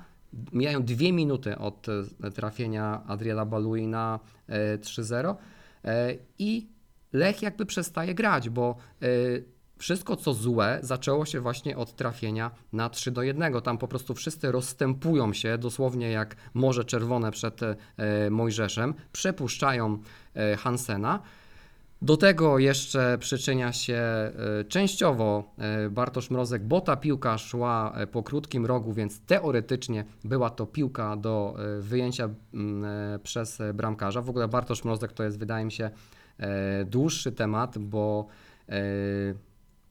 mijają 0.53 0.83
dwie 0.83 1.13
minuty 1.13 1.57
od 1.57 1.87
e, 2.23 2.31
trafienia 2.31 3.03
Adriela 3.07 3.45
Balui 3.45 3.87
na 3.87 4.19
e, 4.47 4.77
3-0 4.77 5.35
e, 5.85 6.15
i 6.39 6.67
Lech 7.13 7.41
jakby 7.41 7.65
przestaje 7.65 8.15
grać, 8.15 8.49
bo 8.49 8.75
e, 9.01 9.07
wszystko 9.81 10.15
co 10.15 10.33
złe 10.33 10.79
zaczęło 10.81 11.25
się 11.25 11.39
właśnie 11.39 11.77
od 11.77 11.95
trafienia 11.95 12.51
na 12.73 12.89
3 12.89 13.11
do 13.11 13.23
1. 13.23 13.61
Tam 13.61 13.77
po 13.77 13.87
prostu 13.87 14.13
wszyscy 14.13 14.51
rozstępują 14.51 15.33
się 15.33 15.57
dosłownie 15.57 16.11
jak 16.11 16.35
morze 16.53 16.85
czerwone 16.85 17.31
przed 17.31 17.61
e, 17.63 17.75
Mojżeszem, 18.29 18.93
przepuszczają 19.11 19.97
e, 20.35 20.57
Hansena. 20.57 21.19
Do 22.01 22.17
tego 22.17 22.59
jeszcze 22.59 23.17
przyczynia 23.19 23.73
się 23.73 23.93
e, 23.93 24.31
częściowo 24.67 25.55
Bartosz 25.91 26.29
Mrozek, 26.29 26.63
bo 26.63 26.81
ta 26.81 26.95
piłka 26.95 27.37
szła 27.37 27.95
po 28.11 28.23
krótkim 28.23 28.65
rogu, 28.65 28.93
więc 28.93 29.21
teoretycznie 29.21 30.05
była 30.23 30.49
to 30.49 30.65
piłka 30.65 31.15
do 31.15 31.55
wyjęcia 31.79 32.29
mm, 32.53 33.19
przez 33.19 33.59
bramkarza. 33.73 34.21
W 34.21 34.29
ogóle 34.29 34.47
Bartosz 34.47 34.83
Mrozek 34.83 35.13
to 35.13 35.23
jest, 35.23 35.39
wydaje 35.39 35.65
mi 35.65 35.71
się, 35.71 35.89
dłuższy 36.85 37.31
temat, 37.31 37.77
bo 37.77 38.27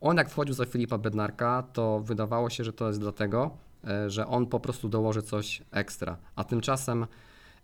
on 0.01 0.17
jak 0.17 0.31
wchodził 0.31 0.55
za 0.55 0.65
Filipa 0.65 0.99
Bednarka, 0.99 1.65
to 1.73 2.01
wydawało 2.01 2.51
się, 2.51 2.65
że 2.65 2.73
to 2.73 2.89
jest 2.89 3.01
dlatego, 3.01 3.51
e, 3.89 4.11
że 4.11 4.27
on 4.27 4.47
po 4.47 4.61
prostu 4.61 4.89
dołoży 4.89 5.23
coś 5.23 5.63
ekstra. 5.71 6.17
A 6.37 6.45
tymczasem 6.45 7.07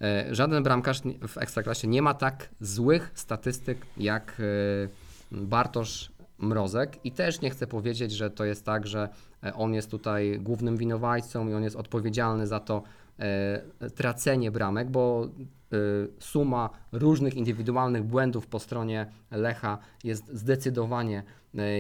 e, 0.01 0.35
żaden 0.35 0.63
bramkarz 0.63 1.01
w 1.29 1.39
Ekstraklasie 1.39 1.89
nie 1.89 2.03
ma 2.03 2.15
tak 2.15 2.49
złych 2.61 3.11
statystyk 3.15 3.87
jak 3.97 4.41
e, 4.41 4.89
Bartosz 5.33 6.13
Mrozek 6.39 6.99
i 7.05 7.13
też 7.13 7.41
nie 7.41 7.51
chcę 7.51 7.67
powiedzieć, 7.67 8.13
że 8.13 8.31
to 8.31 8.45
jest 8.45 8.65
tak, 8.65 8.87
że 8.87 9.09
on 9.55 9.75
jest 9.75 9.91
tutaj 9.91 10.41
głównym 10.41 10.77
winowajcą 10.77 11.49
i 11.49 11.55
on 11.55 11.63
jest 11.63 11.77
odpowiedzialny 11.77 12.47
za 12.47 12.61
to 12.61 12.83
tracenie 13.95 14.51
bramek, 14.51 14.91
bo 14.91 15.29
suma 16.19 16.71
różnych 16.93 17.35
indywidualnych 17.35 18.05
błędów 18.05 18.47
po 18.47 18.59
stronie 18.59 19.07
Lecha 19.31 19.79
jest 20.05 20.29
zdecydowanie 20.33 21.23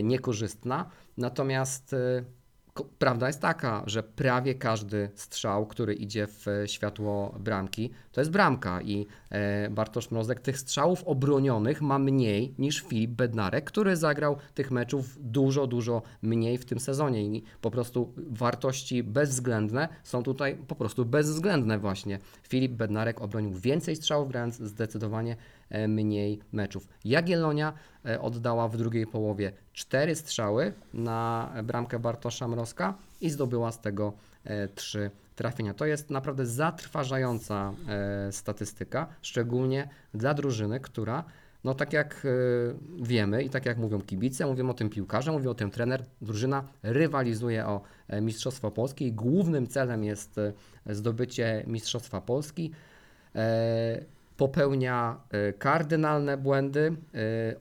niekorzystna. 0.02 0.90
Natomiast 1.16 1.92
e, 1.92 2.24
prawda 2.98 3.26
jest 3.26 3.40
taka, 3.40 3.82
że 3.86 4.02
prawie 4.02 4.54
każdy 4.54 5.10
strzał, 5.14 5.66
który 5.66 5.94
idzie 5.94 6.26
w 6.26 6.48
e, 6.48 6.68
światło 6.68 7.34
bramki, 7.40 7.90
to 8.12 8.20
jest 8.20 8.30
bramka 8.30 8.82
i 8.82 9.06
e, 9.30 9.70
Bartosz 9.70 10.10
Mrozek 10.10 10.40
tych 10.40 10.58
strzałów 10.58 11.04
obronionych 11.04 11.82
ma 11.82 11.98
mniej 11.98 12.54
niż 12.58 12.80
Filip 12.80 13.10
Bednarek, 13.10 13.64
który 13.64 13.96
zagrał 13.96 14.36
tych 14.54 14.70
meczów 14.70 15.18
dużo, 15.20 15.66
dużo 15.66 16.02
mniej 16.22 16.58
w 16.58 16.64
tym 16.64 16.80
sezonie 16.80 17.22
i 17.22 17.42
po 17.60 17.70
prostu 17.70 18.12
wartości 18.16 19.02
bezwzględne 19.02 19.88
są 20.04 20.22
tutaj 20.22 20.56
po 20.68 20.74
prostu 20.74 21.04
bezwzględne 21.04 21.78
właśnie. 21.78 22.18
Filip 22.42 22.72
Bednarek 22.72 23.22
obronił 23.22 23.52
więcej 23.52 23.96
strzałów, 23.96 24.28
grając 24.28 24.54
zdecydowanie 24.54 25.32
e, 25.32 25.65
mniej 25.88 26.40
meczów. 26.52 26.88
Jagiellonia 27.04 27.72
e, 28.04 28.20
oddała 28.20 28.68
w 28.68 28.76
drugiej 28.76 29.06
połowie 29.06 29.52
cztery 29.72 30.14
strzały 30.14 30.72
na 30.94 31.52
bramkę 31.64 31.98
Bartosza 31.98 32.48
Mrozka 32.48 32.94
i 33.20 33.30
zdobyła 33.30 33.72
z 33.72 33.80
tego 33.80 34.12
e, 34.44 34.68
trzy 34.68 35.10
trafienia. 35.36 35.74
To 35.74 35.86
jest 35.86 36.10
naprawdę 36.10 36.46
zatrważająca 36.46 37.72
e, 37.88 38.32
statystyka, 38.32 39.06
szczególnie 39.22 39.88
dla 40.14 40.34
drużyny, 40.34 40.80
która 40.80 41.24
no 41.66 41.74
tak 41.74 41.92
jak 41.92 42.24
e, 42.24 42.28
wiemy 43.04 43.42
i 43.42 43.50
tak 43.50 43.66
jak 43.66 43.78
mówią 43.78 44.00
kibice, 44.00 44.46
mówią 44.46 44.70
o 44.70 44.74
tym 44.74 44.90
piłkarze, 44.90 45.32
mówią 45.32 45.50
o 45.50 45.54
tym 45.54 45.70
trener, 45.70 46.04
drużyna 46.22 46.64
rywalizuje 46.82 47.66
o 47.66 47.80
e, 48.08 48.20
Mistrzostwo 48.20 48.70
Polski 48.70 49.06
i 49.06 49.12
głównym 49.12 49.66
celem 49.66 50.04
jest 50.04 50.38
e, 50.38 50.52
zdobycie 50.86 51.64
Mistrzostwa 51.66 52.20
Polski. 52.20 52.70
Popełnia 54.36 55.20
e, 55.30 55.52
kardynalne 55.52 56.36
błędy, 56.36 56.96
e, 57.14 57.16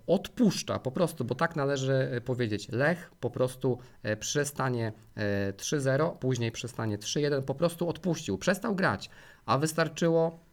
odpuszcza 0.08 0.80
po 0.80 0.92
prostu, 0.92 1.26
bo 1.26 1.36
tak 1.36 1.56
należy 1.56 1.94
e, 1.94 2.22
powiedzieć. 2.22 2.70
Lech 2.72 3.12
po 3.20 3.30
prostu 3.30 3.78
przestanie 4.20 4.94
e, 5.16 5.54
3-0, 5.54 6.18
później 6.18 6.52
przestanie 6.52 6.98
3-1, 6.98 7.42
po 7.42 7.56
prostu 7.56 7.90
odpuścił, 7.90 8.38
przestał 8.38 8.76
grać, 8.76 9.10
a 9.46 9.58
wystarczyło 9.58 10.46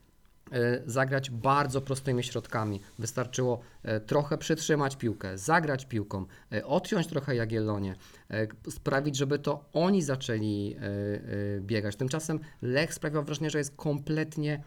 zagrać 0.87 1.31
bardzo 1.31 1.81
prostymi 1.81 2.25
środkami. 2.25 2.81
Wystarczyło 2.99 3.61
trochę 4.07 4.39
przytrzymać 4.39 4.97
piłkę, 4.97 5.39
zagrać 5.39 5.85
piłką, 5.85 6.27
odciąć 6.65 7.07
trochę 7.07 7.37
Jagiellonię, 7.37 7.95
e, 8.31 8.71
sprawić, 8.71 9.17
żeby 9.17 9.39
to 9.39 9.65
oni 9.73 10.03
zaczęli 10.03 10.77
biegać. 11.61 11.97
Tymczasem 11.97 12.41
Lech 12.63 12.95
sprawiał 12.95 13.25
wrażenie, 13.25 13.51
że 13.51 13.59
jest 13.59 13.77
kompletnie 13.77 14.63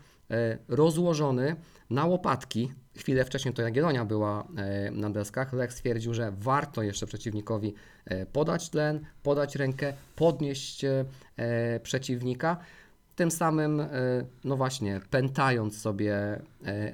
rozłożony 0.68 1.56
na 1.90 2.06
łopatki. 2.06 2.72
Chwilę 2.98 3.26
wcześniej 3.26 3.54
to 3.54 3.62
Jagiellonia 3.62 4.06
była 4.06 4.48
e, 4.58 4.92
na 4.92 5.10
deskach. 5.10 5.54
Lech 5.54 5.74
stwierdził, 5.74 6.14
że 6.14 6.32
warto 6.32 6.84
jeszcze 6.84 7.06
przeciwnikowi 7.06 7.74
e, 8.06 8.26
podać 8.26 8.70
tlen, 8.70 9.06
podać 9.24 9.56
rękę, 9.56 9.94
podnieść 10.16 10.84
e, 10.84 11.06
e, 11.38 11.80
przeciwnika. 11.80 12.58
Tym 13.16 13.32
samym, 13.32 13.80
e, 13.80 13.90
no 14.44 14.58
właśnie, 14.58 15.02
pętając 15.10 15.82
sobie 15.82 16.16
e, 16.16 16.42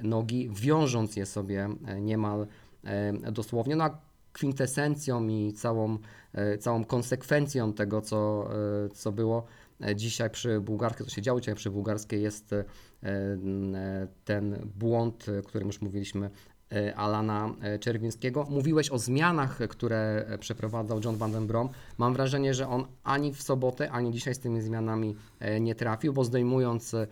nogi, 0.02 0.50
wiążąc 0.50 1.16
je 1.16 1.26
sobie 1.26 1.68
e, 1.86 2.00
niemal 2.00 2.46
e, 2.84 3.12
dosłownie. 3.32 3.76
No 3.76 3.84
a 3.84 3.98
kwintesencją 4.32 5.28
i 5.28 5.52
całą, 5.52 5.98
e, 6.32 6.58
całą 6.58 6.84
konsekwencją 6.84 7.72
tego, 7.72 8.00
co, 8.00 8.48
e, 8.84 8.88
co 8.88 9.12
było 9.12 9.38
e, 9.38 9.61
dzisiaj 9.94 10.30
przy 10.30 10.60
bułgarskiej, 10.60 11.06
co 11.06 11.12
się 11.12 11.22
działo 11.22 11.40
dzisiaj 11.40 11.54
przy 11.54 11.70
bułgarskiej, 11.70 12.22
jest 12.22 12.52
e, 12.52 12.64
e, 13.02 14.06
ten 14.24 14.70
błąd, 14.74 15.26
o 15.40 15.42
którym 15.42 15.66
już 15.66 15.80
mówiliśmy, 15.80 16.30
e, 16.72 16.96
Alana 16.96 17.54
e, 17.60 17.78
Czerwińskiego. 17.78 18.46
Mówiłeś 18.50 18.90
o 18.90 18.98
zmianach, 18.98 19.58
które 19.68 20.24
e, 20.28 20.38
przeprowadzał 20.38 21.00
John 21.04 21.16
Van 21.16 21.32
den 21.32 21.46
Brom. 21.46 21.68
Mam 21.98 22.12
wrażenie, 22.12 22.54
że 22.54 22.68
on 22.68 22.86
ani 23.04 23.34
w 23.34 23.42
sobotę, 23.42 23.90
ani 23.90 24.12
dzisiaj 24.12 24.34
z 24.34 24.38
tymi 24.38 24.60
zmianami 24.60 25.16
e, 25.40 25.60
nie 25.60 25.74
trafił, 25.74 26.12
bo 26.12 26.24
zdejmując 26.24 26.94
e, 26.94 27.06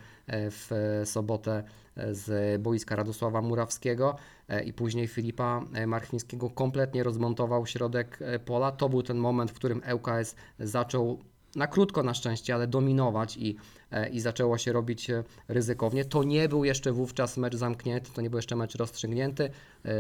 w 0.51 0.73
e, 0.73 1.07
sobotę 1.07 1.63
e, 1.97 2.15
z 2.15 2.63
boiska 2.63 2.97
Radosława 2.97 3.43
Murawskiego 3.43 4.17
e, 4.49 4.63
i 4.63 4.73
później 4.73 5.07
Filipa 5.07 5.65
e, 5.75 5.87
Marchwińskiego 5.87 6.51
kompletnie 6.51 7.03
rozmontował 7.03 7.67
środek 7.67 8.19
e, 8.21 8.39
pola. 8.39 8.73
To 8.73 8.89
był 8.89 9.03
ten 9.03 9.19
moment, 9.19 9.51
w 9.51 9.55
którym 9.55 9.83
ŁKS 9.95 10.35
zaczął 10.59 11.19
na 11.57 11.67
krótko 11.67 12.03
na 12.03 12.15
szczęście, 12.15 12.55
ale 12.55 12.67
dominować 12.67 13.37
i, 13.37 13.57
e, 13.91 14.09
i 14.09 14.21
zaczęło 14.21 14.59
się 14.59 14.73
robić 14.73 15.11
e, 15.11 15.25
ryzykownie. 15.49 16.05
To 16.05 16.25
nie 16.25 16.49
był 16.49 16.65
jeszcze 16.65 16.93
wówczas 16.93 17.37
mecz 17.37 17.57
zamknięty, 17.57 18.11
to 18.15 18.23
nie 18.23 18.31
był 18.31 18.39
jeszcze 18.39 18.57
mecz 18.57 18.75
rozstrzygnięty. 18.75 19.51
E, 19.85 19.91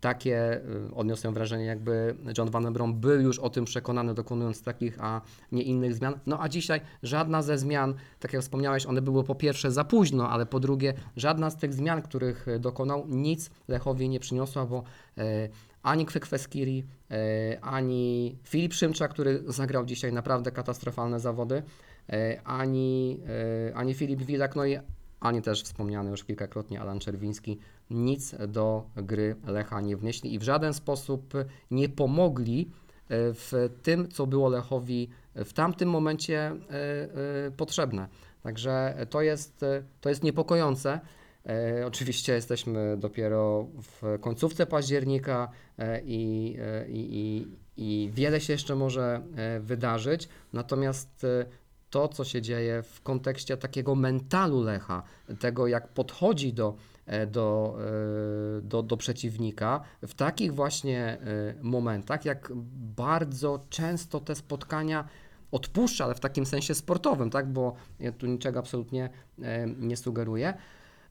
Takie 0.00 0.60
odniosłem 0.94 1.34
wrażenie, 1.34 1.64
jakby 1.64 2.14
John 2.38 2.50
Van 2.50 2.72
Brom 2.72 3.00
był 3.00 3.20
już 3.20 3.38
o 3.38 3.50
tym 3.50 3.64
przekonany, 3.64 4.14
dokonując 4.14 4.62
takich, 4.62 4.96
a 5.00 5.20
nie 5.52 5.62
innych 5.62 5.94
zmian. 5.94 6.18
No 6.26 6.42
a 6.42 6.48
dzisiaj 6.48 6.80
żadna 7.02 7.42
ze 7.42 7.58
zmian, 7.58 7.94
tak 8.20 8.32
jak 8.32 8.42
wspomniałeś, 8.42 8.86
one 8.86 9.02
były 9.02 9.24
po 9.24 9.34
pierwsze 9.34 9.72
za 9.72 9.84
późno, 9.84 10.30
ale 10.30 10.46
po 10.46 10.60
drugie 10.60 10.94
żadna 11.16 11.50
z 11.50 11.56
tych 11.56 11.74
zmian, 11.74 12.02
których 12.02 12.46
dokonał, 12.60 13.04
nic 13.08 13.50
Lechowi 13.68 14.08
nie 14.08 14.20
przyniosła, 14.20 14.66
bo 14.66 14.82
ani 15.88 16.06
Kwykweskiri, 16.06 16.84
e, 17.10 17.58
ani 17.60 18.36
Filip 18.44 18.74
Szymcza, 18.74 19.08
który 19.08 19.42
zagrał 19.46 19.86
dzisiaj 19.86 20.12
naprawdę 20.12 20.50
katastrofalne 20.50 21.20
zawody, 21.20 21.62
e, 22.08 22.40
ani, 22.44 23.20
e, 23.70 23.76
ani 23.76 23.94
Filip 23.94 24.22
Wilak, 24.22 24.56
no 24.56 24.66
i 24.66 24.78
ani 25.20 25.42
też 25.42 25.62
wspomniany 25.62 26.10
już 26.10 26.24
kilkakrotnie 26.24 26.80
Alan 26.80 26.98
Czerwiński, 26.98 27.58
nic 27.90 28.34
do 28.48 28.86
gry 28.96 29.36
Lecha 29.46 29.80
nie 29.80 29.96
wnieśli 29.96 30.34
i 30.34 30.38
w 30.38 30.42
żaden 30.42 30.74
sposób 30.74 31.34
nie 31.70 31.88
pomogli 31.88 32.70
w 33.10 33.70
tym, 33.82 34.08
co 34.08 34.26
było 34.26 34.48
Lechowi 34.48 35.08
w 35.34 35.52
tamtym 35.52 35.90
momencie 35.90 36.56
potrzebne. 37.56 38.08
Także 38.42 39.06
to 39.10 39.22
jest, 39.22 39.64
to 40.00 40.08
jest 40.08 40.22
niepokojące. 40.22 41.00
E, 41.48 41.86
Oczywiście 41.86 42.32
jesteśmy 42.32 42.96
dopiero 42.96 43.66
w 43.82 44.18
końcówce 44.20 44.66
października 44.66 45.48
e, 45.78 46.00
i, 46.04 46.56
e, 46.60 46.88
i, 46.88 47.18
i, 47.18 47.46
i 47.76 48.10
wiele 48.12 48.40
się 48.40 48.52
jeszcze 48.52 48.74
może 48.74 49.22
wydarzyć, 49.60 50.28
natomiast 50.52 51.26
to, 51.90 52.08
co 52.08 52.24
się 52.24 52.42
dzieje 52.42 52.82
w 52.82 53.02
kontekście 53.02 53.56
takiego 53.56 53.94
mentalu 53.94 54.62
Lecha, 54.62 55.02
tego 55.40 55.66
jak 55.66 55.88
podchodzi 55.88 56.52
do, 56.52 56.76
do, 57.26 57.78
do, 58.62 58.82
do 58.82 58.96
przeciwnika, 58.96 59.80
w 60.02 60.14
takich 60.14 60.54
właśnie 60.54 61.18
momentach, 61.62 62.24
jak 62.24 62.52
bardzo 62.96 63.66
często 63.70 64.20
te 64.20 64.34
spotkania 64.34 65.08
odpuszcza, 65.50 66.04
ale 66.04 66.14
w 66.14 66.20
takim 66.20 66.46
sensie 66.46 66.74
sportowym, 66.74 67.30
tak? 67.30 67.52
bo 67.52 67.74
ja 68.00 68.12
tu 68.12 68.26
niczego 68.26 68.58
absolutnie 68.58 69.10
nie 69.78 69.96
sugeruję. 69.96 70.54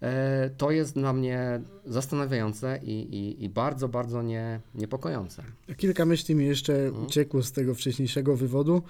E, 0.01 0.49
To 0.57 0.71
jest 0.71 0.93
dla 0.93 1.13
mnie 1.13 1.61
zastanawiające 1.85 2.79
i, 2.83 2.91
i, 2.91 3.43
i 3.43 3.49
bardzo, 3.49 3.87
bardzo 3.87 4.21
nie, 4.23 4.59
niepokojące. 4.75 5.43
Kilka 5.77 6.05
myśli 6.05 6.35
mi 6.35 6.45
jeszcze 6.45 6.91
uciekło 6.91 7.43
z 7.43 7.51
tego 7.51 7.75
wcześniejszego 7.75 8.35
wywodu. 8.35 8.81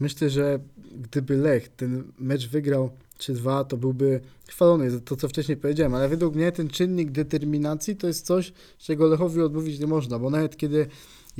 Myślę, 0.00 0.30
że 0.30 0.58
gdyby 1.00 1.36
Lech 1.36 1.68
ten 1.68 2.04
mecz 2.18 2.48
wygrał 2.48 2.90
3-2, 3.18 3.64
to 3.64 3.76
byłby 3.76 4.20
chwalony 4.48 4.90
za 4.90 5.00
to, 5.00 5.16
co 5.16 5.28
wcześniej 5.28 5.56
powiedziałem, 5.56 5.94
ale 5.94 6.08
według 6.08 6.34
mnie 6.34 6.52
ten 6.52 6.68
czynnik 6.68 7.10
determinacji 7.10 7.96
to 7.96 8.06
jest 8.06 8.26
coś, 8.26 8.52
czego 8.78 9.06
Lechowi 9.06 9.40
odmówić 9.40 9.80
nie 9.80 9.86
można, 9.86 10.18
bo 10.18 10.30
nawet 10.30 10.56
kiedy 10.56 10.86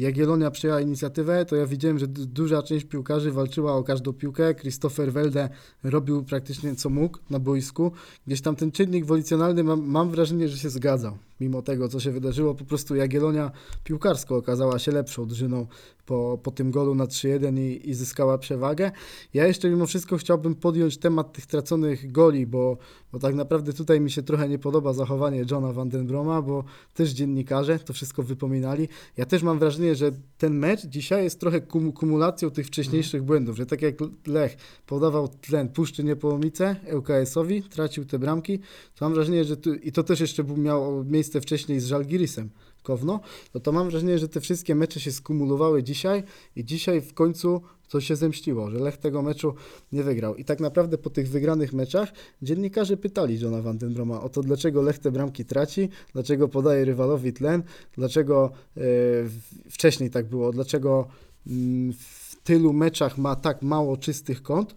Jagiellonia 0.00 0.50
przejęła 0.50 0.80
inicjatywę, 0.80 1.44
to 1.44 1.56
ja 1.56 1.66
widziałem, 1.66 1.98
że 1.98 2.06
du- 2.06 2.26
duża 2.26 2.62
część 2.62 2.84
piłkarzy 2.84 3.32
walczyła 3.32 3.72
o 3.76 3.82
każdą 3.82 4.12
piłkę. 4.12 4.54
Christopher 4.54 5.12
Welde 5.12 5.48
robił 5.82 6.24
praktycznie 6.24 6.74
co 6.74 6.90
mógł 6.90 7.18
na 7.30 7.38
boisku. 7.38 7.92
Gdzieś 8.26 8.40
tam 8.40 8.56
ten 8.56 8.72
czynnik 8.72 9.04
wolicjonalny 9.06 9.64
mam, 9.64 9.86
mam 9.86 10.10
wrażenie, 10.10 10.48
że 10.48 10.58
się 10.58 10.70
zgadzał. 10.70 11.18
Mimo 11.40 11.62
tego, 11.62 11.88
co 11.88 12.00
się 12.00 12.10
wydarzyło, 12.10 12.54
po 12.54 12.64
prostu 12.64 12.96
Jagiellonia 12.96 13.50
piłkarsko 13.84 14.36
okazała 14.36 14.78
się 14.78 14.92
lepszą 14.92 15.26
drużyną 15.26 15.66
po, 16.06 16.38
po 16.42 16.50
tym 16.50 16.70
golu 16.70 16.94
na 16.94 17.04
3-1 17.06 17.58
i, 17.58 17.90
i 17.90 17.94
zyskała 17.94 18.38
przewagę. 18.38 18.90
Ja 19.34 19.46
jeszcze 19.46 19.70
mimo 19.70 19.86
wszystko 19.86 20.16
chciałbym 20.16 20.54
podjąć 20.54 20.98
temat 20.98 21.32
tych 21.32 21.46
traconych 21.46 22.12
goli, 22.12 22.46
bo, 22.46 22.78
bo 23.12 23.18
tak 23.18 23.34
naprawdę 23.34 23.72
tutaj 23.72 24.00
mi 24.00 24.10
się 24.10 24.22
trochę 24.22 24.48
nie 24.48 24.58
podoba 24.58 24.92
zachowanie 24.92 25.44
Johna 25.50 25.72
Van 25.72 25.88
Den 25.88 26.06
Broma, 26.06 26.42
bo 26.42 26.64
też 26.94 27.10
dziennikarze 27.10 27.78
to 27.78 27.92
wszystko 27.92 28.22
wypominali. 28.22 28.88
Ja 29.16 29.26
też 29.26 29.42
mam 29.42 29.58
wrażenie, 29.58 29.94
że 29.94 30.12
ten 30.38 30.58
mecz 30.58 30.86
dzisiaj 30.86 31.24
jest 31.24 31.40
trochę 31.40 31.60
kum, 31.60 31.92
kumulacją 31.92 32.50
tych 32.50 32.66
wcześniejszych 32.66 33.22
błędów, 33.22 33.56
że 33.56 33.66
tak 33.66 33.82
jak 33.82 33.94
Lech 34.26 34.56
podawał 34.86 35.28
tlen 35.28 35.68
Puszczy 35.68 36.04
Niepołomice 36.04 36.76
ŁKS-owi, 36.94 37.62
tracił 37.62 38.04
te 38.04 38.18
bramki, 38.18 38.58
to 38.94 39.04
mam 39.04 39.14
wrażenie, 39.14 39.44
że 39.44 39.56
tu, 39.56 39.74
i 39.74 39.92
to 39.92 40.02
też 40.02 40.20
jeszcze 40.20 40.44
był- 40.44 40.56
miało 40.56 41.04
miejsce 41.04 41.29
wcześniej 41.40 41.80
z 41.80 41.86
Żalgirisem 41.86 42.50
Kowno, 42.82 43.20
no 43.54 43.60
to 43.60 43.72
mam 43.72 43.90
wrażenie, 43.90 44.18
że 44.18 44.28
te 44.28 44.40
wszystkie 44.40 44.74
mecze 44.74 45.00
się 45.00 45.12
skumulowały 45.12 45.82
dzisiaj 45.82 46.22
i 46.56 46.64
dzisiaj 46.64 47.00
w 47.00 47.14
końcu 47.14 47.62
to 47.88 48.00
się 48.00 48.16
zemściło, 48.16 48.70
że 48.70 48.78
Lech 48.78 48.96
tego 48.96 49.22
meczu 49.22 49.54
nie 49.92 50.02
wygrał. 50.02 50.36
I 50.36 50.44
tak 50.44 50.60
naprawdę 50.60 50.98
po 50.98 51.10
tych 51.10 51.28
wygranych 51.28 51.72
meczach 51.72 52.12
dziennikarze 52.42 52.96
pytali 52.96 53.40
Johna 53.40 53.62
Van 53.62 53.78
Den 53.78 53.94
Broma 53.94 54.20
o 54.20 54.28
to, 54.28 54.42
dlaczego 54.42 54.82
Lech 54.82 54.98
te 54.98 55.12
bramki 55.12 55.44
traci, 55.44 55.88
dlaczego 56.12 56.48
podaje 56.48 56.84
rywalowi 56.84 57.32
tlen, 57.32 57.62
dlaczego 57.96 58.50
w- 58.76 59.38
wcześniej 59.70 60.10
tak 60.10 60.26
było, 60.26 60.52
dlaczego 60.52 61.08
mm, 61.46 61.92
w 61.92 62.36
tylu 62.44 62.72
meczach 62.72 63.18
ma 63.18 63.36
tak 63.36 63.62
mało 63.62 63.96
czystych 63.96 64.42
kąt, 64.42 64.76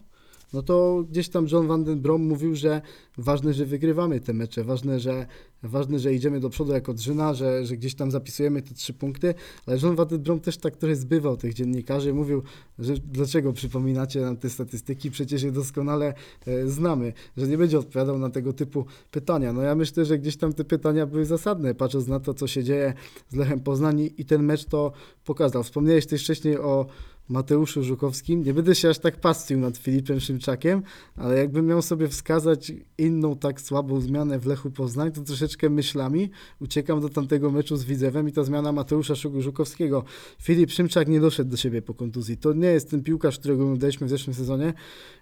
no 0.53 0.61
to 0.63 1.03
gdzieś 1.09 1.29
tam 1.29 1.47
John 1.51 1.67
Van 1.67 1.83
Den 1.83 2.01
Brom 2.01 2.21
mówił, 2.27 2.55
że 2.55 2.81
ważne, 3.17 3.53
że 3.53 3.65
wygrywamy 3.65 4.19
te 4.19 4.33
mecze, 4.33 4.63
ważne, 4.63 4.99
że, 4.99 5.25
ważne, 5.63 5.99
że 5.99 6.13
idziemy 6.13 6.39
do 6.39 6.49
przodu 6.49 6.71
jako 6.73 6.93
drużyna, 6.93 7.33
że, 7.33 7.65
że 7.65 7.77
gdzieś 7.77 7.95
tam 7.95 8.11
zapisujemy 8.11 8.61
te 8.61 8.73
trzy 8.73 8.93
punkty, 8.93 9.33
ale 9.65 9.77
John 9.83 9.95
Van 9.95 10.07
Den 10.07 10.19
Brom 10.19 10.39
też 10.39 10.57
tak 10.57 10.77
trochę 10.77 10.95
zbywał 10.95 11.37
tych 11.37 11.53
dziennikarzy, 11.53 12.13
mówił, 12.13 12.41
że 12.79 12.93
dlaczego 12.97 13.53
przypominacie 13.53 14.21
nam 14.21 14.37
te 14.37 14.49
statystyki, 14.49 15.11
przecież 15.11 15.43
je 15.43 15.51
doskonale 15.51 16.13
e, 16.47 16.67
znamy, 16.67 17.13
że 17.37 17.47
nie 17.47 17.57
będzie 17.57 17.79
odpowiadał 17.79 18.19
na 18.19 18.29
tego 18.29 18.53
typu 18.53 18.85
pytania. 19.11 19.53
No 19.53 19.61
ja 19.61 19.75
myślę, 19.75 20.05
że 20.05 20.19
gdzieś 20.19 20.37
tam 20.37 20.53
te 20.53 20.63
pytania 20.63 21.05
były 21.05 21.25
zasadne, 21.25 21.75
patrząc 21.75 22.07
na 22.07 22.19
to, 22.19 22.33
co 22.33 22.47
się 22.47 22.63
dzieje 22.63 22.93
z 23.29 23.35
Lechem 23.35 23.59
Poznań 23.59 23.99
i- 23.99 24.21
i 24.21 24.25
ten 24.25 24.43
mecz 24.43 24.65
to 24.65 24.91
pokazał. 25.25 25.63
Wspomniałeś 25.63 26.05
też 26.05 26.23
wcześniej 26.23 26.57
o 26.57 26.85
Mateuszu 27.29 27.83
Żukowskim. 27.83 28.43
Nie 28.43 28.53
będę 28.53 28.75
się 28.75 28.89
aż 28.89 28.99
tak 28.99 29.19
pastwił 29.19 29.59
nad 29.59 29.77
Filipem 29.77 30.19
Szymczakiem, 30.19 30.81
ale 31.15 31.37
jakbym 31.37 31.65
miał 31.65 31.81
sobie 31.81 32.07
wskazać 32.07 32.71
inną 32.97 33.35
tak 33.35 33.61
słabą 33.61 34.01
zmianę 34.01 34.39
w 34.39 34.45
Lechu 34.45 34.71
Poznań, 34.71 35.11
to 35.11 35.21
troszeczkę 35.21 35.69
myślami 35.69 36.29
uciekam 36.61 37.01
do 37.01 37.09
tamtego 37.09 37.51
meczu 37.51 37.77
z 37.77 37.83
Widzewem 37.83 38.29
i 38.29 38.31
ta 38.31 38.43
zmiana 38.43 38.71
Mateusza 38.71 39.13
Żuk- 39.13 39.41
Żukowskiego. 39.41 40.03
Filip 40.41 40.71
Szymczak 40.71 41.07
nie 41.07 41.19
doszedł 41.19 41.51
do 41.51 41.57
siebie 41.57 41.81
po 41.81 41.93
kontuzji. 41.93 42.37
To 42.37 42.53
nie 42.53 42.67
jest 42.67 42.89
ten 42.89 43.03
piłkarz, 43.03 43.39
którego 43.39 43.63
oglądaliśmy 43.63 44.07
w 44.07 44.09
zeszłym 44.09 44.33
sezonie. 44.33 44.73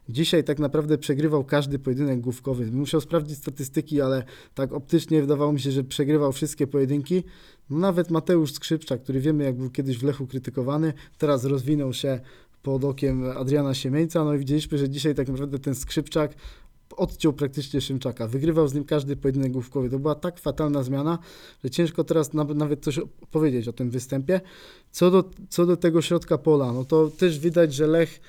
Dzisiaj 0.10 0.44
tak 0.44 0.60
naprawdę 0.60 0.98
przegrywał 0.98 1.44
każdy 1.44 1.80
pojedynek 1.80 2.22
główkowy. 2.22 2.72
Musiał 2.72 3.02
sprawdzić 3.02 3.38
statystyki, 3.38 4.02
ale 4.02 4.24
tak 4.54 4.74
optycznie 4.74 5.22
wydawało 5.22 5.54
mi 5.54 5.60
się, 5.60 5.72
że 5.72 5.84
przegrywał 5.84 6.32
wszystkie 6.32 6.68
pojedynki. 6.68 7.24
Nawet 7.72 8.12
Mateusz 8.12 8.54
Skrzypczak, 8.54 9.04
który 9.04 9.20
wiemy 9.20 9.44
jak 9.44 9.56
był 9.56 9.70
kiedyś 9.70 9.98
w 9.98 10.04
Lechu 10.04 10.28
krytykowany, 10.28 10.94
teraz 11.18 11.46
rozwinął 11.46 11.94
się 11.94 12.20
pod 12.64 12.84
okiem 12.84 13.24
Adriana 13.38 13.74
Siemieńca, 13.74 14.24
no 14.24 14.34
i 14.34 14.40
widzieliśmy, 14.40 14.78
że 14.78 14.90
dzisiaj 14.90 15.16
tak 15.16 15.28
naprawdę 15.28 15.60
ten 15.60 15.76
Skrzypczak 15.76 16.36
odciął 16.98 17.34
praktycznie 17.34 17.82
Szymczaka. 17.82 18.28
Wygrywał 18.28 18.68
z 18.68 18.74
nim 18.74 18.84
każdy 18.84 19.16
pojedynek 19.16 19.52
główkowy. 19.52 19.90
To 19.90 20.00
była 20.00 20.16
tak 20.16 20.40
fatalna 20.40 20.84
zmiana, 20.84 21.20
że 21.64 21.70
ciężko 21.70 22.04
teraz 22.04 22.34
naw- 22.34 22.56
nawet 22.56 22.84
coś 22.84 23.00
powiedzieć 23.32 23.68
o 23.68 23.74
tym 23.74 23.90
występie. 23.90 24.42
Co 24.92 25.12
do, 25.12 25.30
co 25.50 25.66
do 25.66 25.78
tego 25.78 26.02
środka 26.02 26.38
pola, 26.38 26.72
no 26.74 26.86
to 26.86 27.10
też 27.10 27.40
widać, 27.40 27.74
że 27.74 27.88
Lech 27.88 28.22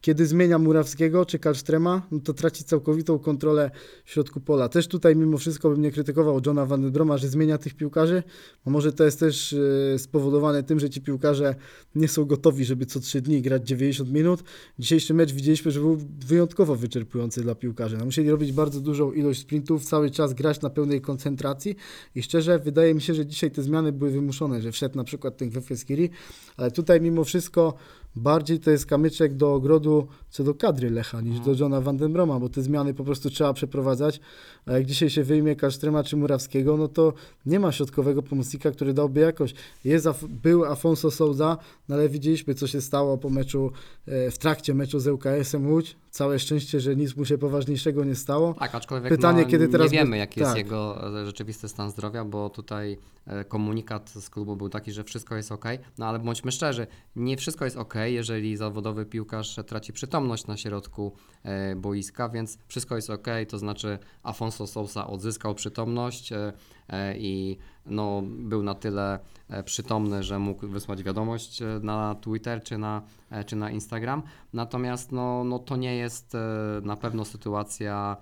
kiedy 0.00 0.26
zmienia 0.26 0.58
Murawskiego 0.58 1.26
czy 1.26 1.38
Kalsztrema, 1.38 2.02
no 2.10 2.20
to 2.20 2.34
traci 2.34 2.64
całkowitą 2.64 3.18
kontrolę 3.18 3.70
w 4.04 4.10
środku 4.10 4.40
pola. 4.40 4.68
Też 4.68 4.88
tutaj 4.88 5.16
mimo 5.16 5.38
wszystko 5.38 5.70
bym 5.70 5.82
nie 5.82 5.90
krytykował 5.90 6.40
Johna 6.46 6.66
Van 6.66 6.90
Broma, 6.92 7.18
że 7.18 7.28
zmienia 7.28 7.58
tych 7.58 7.74
piłkarzy, 7.74 8.22
bo 8.64 8.70
może 8.70 8.92
to 8.92 9.04
jest 9.04 9.20
też 9.20 9.52
e, 9.94 9.98
spowodowane 9.98 10.62
tym, 10.62 10.80
że 10.80 10.90
ci 10.90 11.00
piłkarze 11.00 11.54
nie 11.94 12.08
są 12.08 12.24
gotowi, 12.24 12.64
żeby 12.64 12.86
co 12.86 13.00
trzy 13.00 13.20
dni 13.20 13.42
grać 13.42 13.68
90 13.68 14.12
minut. 14.12 14.42
Dzisiejszy 14.78 15.14
mecz 15.14 15.32
widzieliśmy, 15.32 15.70
że 15.70 15.80
był 15.80 15.98
wyjątkowo 16.26 16.76
wyczerpujący 16.76 17.42
dla 17.42 17.54
piłkarzy. 17.54 17.96
No, 17.96 18.04
musieli 18.04 18.30
robić 18.30 18.52
bardzo 18.52 18.80
dużą 18.80 19.12
ilość 19.12 19.40
sprintów, 19.40 19.84
cały 19.84 20.10
czas 20.10 20.34
grać 20.34 20.60
na 20.60 20.70
pełnej 20.70 21.00
koncentracji 21.00 21.76
i 22.14 22.22
szczerze 22.22 22.58
wydaje 22.58 22.94
mi 22.94 23.00
się, 23.00 23.14
że 23.14 23.26
dzisiaj 23.26 23.50
te 23.50 23.62
zmiany 23.62 23.92
były 23.92 24.10
wymuszone, 24.10 24.62
że 24.62 24.72
wszedł 24.72 24.96
na 24.96 25.04
przykład 25.04 25.36
ten 25.36 25.50
Kwefeskiri, 25.50 26.10
ale 26.56 26.70
tutaj 26.70 27.00
mimo 27.00 27.24
wszystko 27.24 27.74
bardziej 28.16 28.60
to 28.60 28.70
jest 28.70 28.86
kamyczek 28.86 29.34
do 29.36 29.54
ogrodu 29.54 30.08
co 30.30 30.44
do 30.44 30.54
kadry 30.54 30.90
Lecha 30.90 31.20
niż 31.20 31.40
do 31.40 31.54
Johna 31.54 31.80
Van 31.80 31.96
den 31.96 32.12
Broma, 32.12 32.40
bo 32.40 32.48
te 32.48 32.62
zmiany 32.62 32.94
po 32.94 33.04
prostu 33.04 33.30
trzeba 33.30 33.52
przeprowadzać, 33.52 34.20
a 34.66 34.72
jak 34.72 34.84
dzisiaj 34.84 35.10
się 35.10 35.24
wyjmie 35.24 35.56
Kasztrema 35.56 36.04
czy 36.04 36.16
Murawskiego, 36.16 36.76
no 36.76 36.88
to 36.88 37.12
nie 37.46 37.60
ma 37.60 37.72
środkowego 37.72 38.22
pomocnika, 38.22 38.70
który 38.70 38.94
dałby 38.94 39.20
jakoś. 39.20 39.54
Jest, 39.84 40.08
był 40.28 40.64
Afonso 40.64 41.10
Souza, 41.10 41.56
no 41.88 41.94
ale 41.94 42.08
widzieliśmy 42.08 42.54
co 42.54 42.66
się 42.66 42.80
stało 42.80 43.18
po 43.18 43.30
meczu, 43.30 43.72
e, 44.06 44.30
w 44.30 44.38
trakcie 44.38 44.74
meczu 44.74 45.00
z 45.00 45.06
ŁKS-em 45.06 45.70
Łódź, 45.70 45.96
całe 46.10 46.38
szczęście, 46.38 46.80
że 46.80 46.96
nic 46.96 47.16
mu 47.16 47.24
się 47.24 47.38
poważniejszego 47.38 48.04
nie 48.04 48.14
stało. 48.14 48.54
Tak, 48.54 48.74
aczkolwiek 48.74 49.08
Pytanie, 49.08 49.42
no, 49.42 49.48
kiedy 49.48 49.68
teraz 49.68 49.92
nie 49.92 49.98
wiemy, 49.98 50.18
jaki 50.18 50.40
jest 50.40 50.52
tak. 50.52 50.58
jego 50.58 51.08
e, 51.20 51.26
rzeczywisty 51.26 51.68
stan 51.68 51.90
zdrowia, 51.90 52.24
bo 52.24 52.50
tutaj 52.50 52.98
e, 53.26 53.44
komunikat 53.44 54.10
z 54.10 54.30
klubu 54.30 54.56
był 54.56 54.68
taki, 54.68 54.92
że 54.92 55.04
wszystko 55.04 55.36
jest 55.36 55.52
ok. 55.52 55.64
No 55.98 56.06
ale 56.06 56.18
bądźmy 56.18 56.52
szczerzy, 56.52 56.86
nie 57.16 57.36
wszystko 57.36 57.64
jest 57.64 57.76
ok, 57.76 57.94
jeżeli 58.04 58.56
zawodowy 58.56 59.06
piłkarz 59.06 59.56
traci 59.66 59.92
przytomność 59.92 60.17
na 60.48 60.56
środku 60.56 61.12
e, 61.42 61.76
boiska, 61.76 62.28
więc 62.28 62.58
wszystko 62.66 62.96
jest 62.96 63.10
ok, 63.10 63.26
to 63.48 63.58
znaczy 63.58 63.98
Afonso 64.22 64.66
Sousa 64.66 65.06
odzyskał 65.06 65.54
przytomność 65.54 66.32
e, 66.32 66.52
e, 66.88 67.18
i 67.18 67.58
no, 67.86 68.22
był 68.24 68.62
na 68.62 68.74
tyle 68.74 69.18
przytomny, 69.64 70.22
że 70.22 70.38
mógł 70.38 70.66
wysłać 70.66 71.02
wiadomość 71.02 71.60
na 71.82 72.14
Twitter 72.14 72.62
czy 72.62 72.78
na, 72.78 73.02
czy 73.46 73.56
na 73.56 73.70
Instagram. 73.70 74.22
Natomiast 74.52 75.12
no, 75.12 75.44
no, 75.44 75.58
to 75.58 75.76
nie 75.76 75.96
jest 75.96 76.36
na 76.82 76.96
pewno 76.96 77.24
sytuacja 77.24 78.16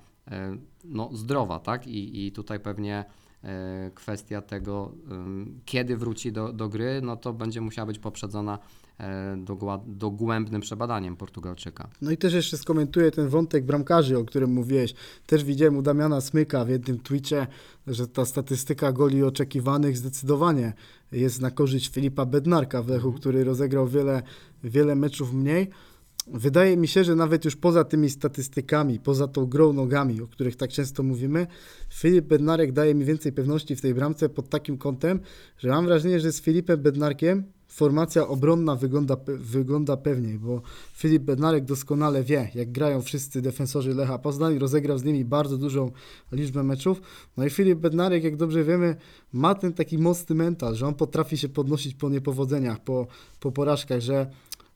no, 0.84 1.10
zdrowa, 1.12 1.58
tak? 1.58 1.86
I, 1.86 2.26
I 2.26 2.32
tutaj 2.32 2.60
pewnie 2.60 3.04
kwestia 3.94 4.42
tego, 4.42 4.92
kiedy 5.64 5.96
wróci 5.96 6.32
do, 6.32 6.52
do 6.52 6.68
gry, 6.68 7.00
no 7.02 7.16
to 7.16 7.32
będzie 7.32 7.60
musiała 7.60 7.86
być 7.86 7.98
poprzedzona 7.98 8.58
dogłębnym 9.86 10.60
przebadaniem 10.60 11.16
Portugalczyka. 11.16 11.88
No 12.02 12.10
i 12.10 12.16
też 12.16 12.32
jeszcze 12.32 12.56
skomentuję 12.56 13.10
ten 13.10 13.28
wątek 13.28 13.64
bramkarzy, 13.64 14.18
o 14.18 14.24
którym 14.24 14.52
mówiłeś. 14.52 14.94
Też 15.26 15.44
widziałem 15.44 15.76
u 15.76 15.82
Damiana 15.82 16.20
Smyka 16.20 16.64
w 16.64 16.68
jednym 16.68 16.98
tweetie, 16.98 17.46
że 17.86 18.08
ta 18.08 18.24
statystyka 18.24 18.92
goli 18.92 19.22
oczekiwanych 19.22 19.96
zdecydowanie 19.96 20.72
jest 21.12 21.40
na 21.40 21.50
korzyść 21.50 21.88
Filipa 21.88 22.26
Bednarka 22.26 22.82
w 22.82 22.88
Lechu, 22.88 23.12
który 23.12 23.44
rozegrał 23.44 23.88
wiele, 23.88 24.22
wiele 24.64 24.94
meczów 24.94 25.34
mniej. 25.34 25.70
Wydaje 26.26 26.76
mi 26.76 26.88
się, 26.88 27.04
że 27.04 27.16
nawet 27.16 27.44
już 27.44 27.56
poza 27.56 27.84
tymi 27.84 28.10
statystykami, 28.10 29.00
poza 29.00 29.28
tą 29.28 29.46
grą 29.46 29.72
nogami, 29.72 30.22
o 30.22 30.26
których 30.26 30.56
tak 30.56 30.70
często 30.70 31.02
mówimy, 31.02 31.46
Filip 31.90 32.24
Bednarek 32.24 32.72
daje 32.72 32.94
mi 32.94 33.04
więcej 33.04 33.32
pewności 33.32 33.76
w 33.76 33.80
tej 33.80 33.94
bramce 33.94 34.28
pod 34.28 34.48
takim 34.48 34.78
kątem, 34.78 35.20
że 35.58 35.68
mam 35.68 35.86
wrażenie, 35.86 36.20
że 36.20 36.32
z 36.32 36.40
Filipem 36.40 36.82
Bednarkiem 36.82 37.44
formacja 37.76 38.28
obronna 38.28 38.76
wygląda, 38.76 39.16
wygląda 39.26 39.96
pewniej, 39.96 40.38
bo 40.38 40.62
Filip 40.92 41.22
Bednarek 41.22 41.64
doskonale 41.64 42.24
wie, 42.24 42.50
jak 42.54 42.72
grają 42.72 43.02
wszyscy 43.02 43.42
defensorzy 43.42 43.94
Lecha 43.94 44.18
Poznań, 44.18 44.58
rozegrał 44.58 44.98
z 44.98 45.04
nimi 45.04 45.24
bardzo 45.24 45.58
dużą 45.58 45.90
liczbę 46.32 46.62
meczów. 46.62 47.00
No 47.36 47.44
i 47.44 47.50
Filip 47.50 47.78
Bednarek, 47.78 48.24
jak 48.24 48.36
dobrze 48.36 48.64
wiemy, 48.64 48.96
ma 49.32 49.54
ten 49.54 49.72
taki 49.72 49.98
mocny 49.98 50.34
mental, 50.34 50.74
że 50.74 50.86
on 50.86 50.94
potrafi 50.94 51.38
się 51.38 51.48
podnosić 51.48 51.94
po 51.94 52.10
niepowodzeniach, 52.10 52.84
po, 52.84 53.06
po 53.40 53.52
porażkach, 53.52 54.00
że 54.00 54.30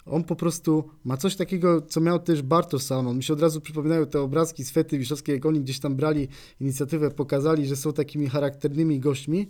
on 0.07 0.25
po 0.25 0.37
prostu 0.37 0.85
ma 1.05 1.17
coś 1.17 1.37
takiego, 1.37 1.83
co 1.83 2.01
miał 2.01 2.19
też 2.19 2.43
Bartosz 2.43 2.83
Salmon. 2.83 3.17
Mi 3.17 3.23
się 3.23 3.33
od 3.33 3.41
razu 3.41 3.61
przypominają 3.61 4.07
te 4.07 4.21
obrazki 4.21 4.65
z 4.65 4.71
Fety 4.71 4.99
Wiszowskiej, 4.99 5.35
jak 5.35 5.47
oni 5.47 5.61
gdzieś 5.61 5.81
tam 5.81 5.97
brali 5.97 6.29
inicjatywę, 6.61 7.11
pokazali, 7.11 7.67
że 7.67 7.77
są 7.77 7.93
takimi 7.93 8.29
charakternymi 8.29 9.01
gośćmi. 9.01 9.49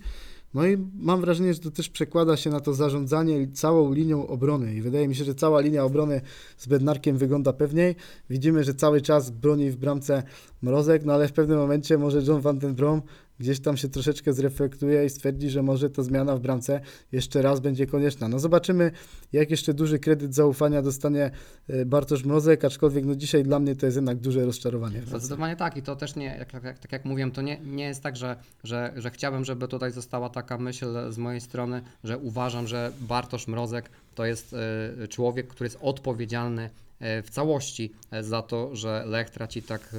No 0.54 0.66
i 0.66 0.76
mam 0.98 1.20
wrażenie, 1.20 1.54
że 1.54 1.60
to 1.60 1.70
też 1.70 1.88
przekłada 1.88 2.36
się 2.36 2.50
na 2.50 2.60
to 2.60 2.74
zarządzanie 2.74 3.48
całą 3.52 3.92
linią 3.92 4.26
obrony. 4.26 4.74
I 4.74 4.82
wydaje 4.82 5.08
mi 5.08 5.14
się, 5.14 5.24
że 5.24 5.34
cała 5.34 5.60
linia 5.60 5.84
obrony 5.84 6.20
z 6.56 6.66
Bednarkiem 6.66 7.18
wygląda 7.18 7.52
pewniej. 7.52 7.96
Widzimy, 8.30 8.64
że 8.64 8.74
cały 8.74 9.00
czas 9.00 9.30
broni 9.30 9.70
w 9.70 9.76
bramce 9.76 10.22
Mrozek, 10.62 11.04
no 11.04 11.12
ale 11.12 11.28
w 11.28 11.32
pewnym 11.32 11.58
momencie 11.58 11.98
może 11.98 12.22
John 12.22 12.40
van 12.40 12.58
den 12.58 12.74
Brom 12.74 13.02
gdzieś 13.40 13.60
tam 13.60 13.76
się 13.76 13.88
troszeczkę 13.88 14.32
zreflektuje 14.32 15.04
i 15.04 15.10
stwierdzi, 15.10 15.50
że 15.50 15.62
może 15.62 15.90
ta 15.90 16.02
zmiana 16.02 16.36
w 16.36 16.40
bramce 16.40 16.80
jeszcze 17.12 17.42
raz 17.42 17.60
będzie 17.60 17.86
konieczna. 17.86 18.28
No 18.28 18.38
zobaczymy, 18.38 18.90
jak 19.32 19.50
jeszcze 19.50 19.74
duży 19.74 19.98
kredyt 19.98 20.34
zaufania 20.34 20.82
dostanie 20.82 21.30
e, 21.68 21.84
Bartosz 21.84 22.24
Mrozek, 22.24 22.64
aczkolwiek 22.64 23.04
no 23.04 23.14
dzisiaj 23.14 23.42
dla 23.42 23.58
mnie 23.58 23.76
to 23.76 23.86
jest 23.86 23.96
jednak 23.96 24.18
duże 24.18 24.44
rozczarowanie. 24.44 25.02
Zdecydowanie 25.06 25.56
tak 25.56 25.76
i 25.76 25.82
to 25.82 25.96
też 25.96 26.16
nie, 26.16 26.36
jak, 26.38 26.52
jak, 26.64 26.78
tak 26.78 26.92
jak 26.92 27.04
mówiłem, 27.04 27.30
to 27.30 27.42
nie, 27.42 27.60
nie 27.60 27.84
jest 27.84 28.02
tak, 28.02 28.16
że, 28.16 28.36
że, 28.64 28.92
że 28.96 29.10
chciałbym, 29.10 29.44
żeby 29.44 29.68
tutaj 29.68 29.92
została 29.92 30.28
taka 30.28 30.58
myśl 30.58 31.12
z 31.12 31.18
mojej 31.18 31.40
strony, 31.40 31.82
że 32.04 32.18
uważam, 32.18 32.66
że 32.66 32.92
Bartosz 33.00 33.48
Mrozek 33.48 33.90
to 34.14 34.24
jest 34.24 34.54
e, 35.02 35.08
człowiek, 35.08 35.48
który 35.48 35.66
jest 35.66 35.78
odpowiedzialny 35.80 36.70
e, 37.00 37.22
w 37.22 37.30
całości 37.30 37.92
za 38.20 38.42
to, 38.42 38.76
że 38.76 39.04
Lech 39.06 39.30
traci 39.30 39.62
tak 39.62 39.94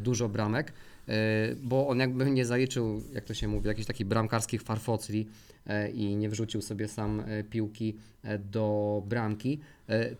dużo 0.00 0.28
bramek, 0.28 0.72
bo 1.62 1.88
on 1.88 1.98
jakby 1.98 2.30
nie 2.30 2.46
zaliczył, 2.46 3.02
jak 3.12 3.24
to 3.24 3.34
się 3.34 3.48
mówi, 3.48 3.68
jakichś 3.68 3.86
takich 3.86 4.06
bramkarskich 4.06 4.62
farfocli 4.62 5.28
e, 5.66 5.90
i 5.90 6.16
nie 6.16 6.28
wrzucił 6.28 6.62
sobie 6.62 6.88
sam 6.88 7.20
e, 7.20 7.44
piłki 7.44 7.96
do 8.52 9.02
bramki. 9.06 9.60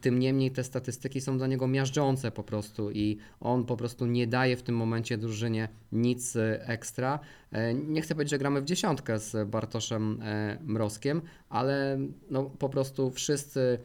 Tym 0.01 0.19
niemniej 0.19 0.51
te 0.51 0.65
statystyki 0.65 1.21
są 1.21 1.39
dla 1.39 1.47
niego 1.47 1.69
miażdżące 1.69 2.31
po 2.31 2.43
prostu 2.43 2.91
i 2.91 3.19
on 3.41 3.65
po 3.65 3.77
prostu 3.77 4.07
nie 4.07 4.27
daje 4.27 4.57
w 4.57 4.63
tym 4.63 4.77
momencie 4.77 5.19
drużynie 5.19 5.69
nic 5.93 6.37
ekstra. 6.61 7.19
Nie 7.87 8.03
chcę 8.03 8.15
powiedzieć, 8.15 8.31
że 8.31 8.39
gramy 8.39 8.61
w 8.61 8.65
dziesiątkę 8.65 9.19
z 9.19 9.49
Bartoszem 9.49 10.21
Mrozkiem, 10.61 11.23
ale 11.49 11.99
no 12.31 12.43
po 12.43 12.69
prostu 12.69 13.11
wszyscy 13.11 13.79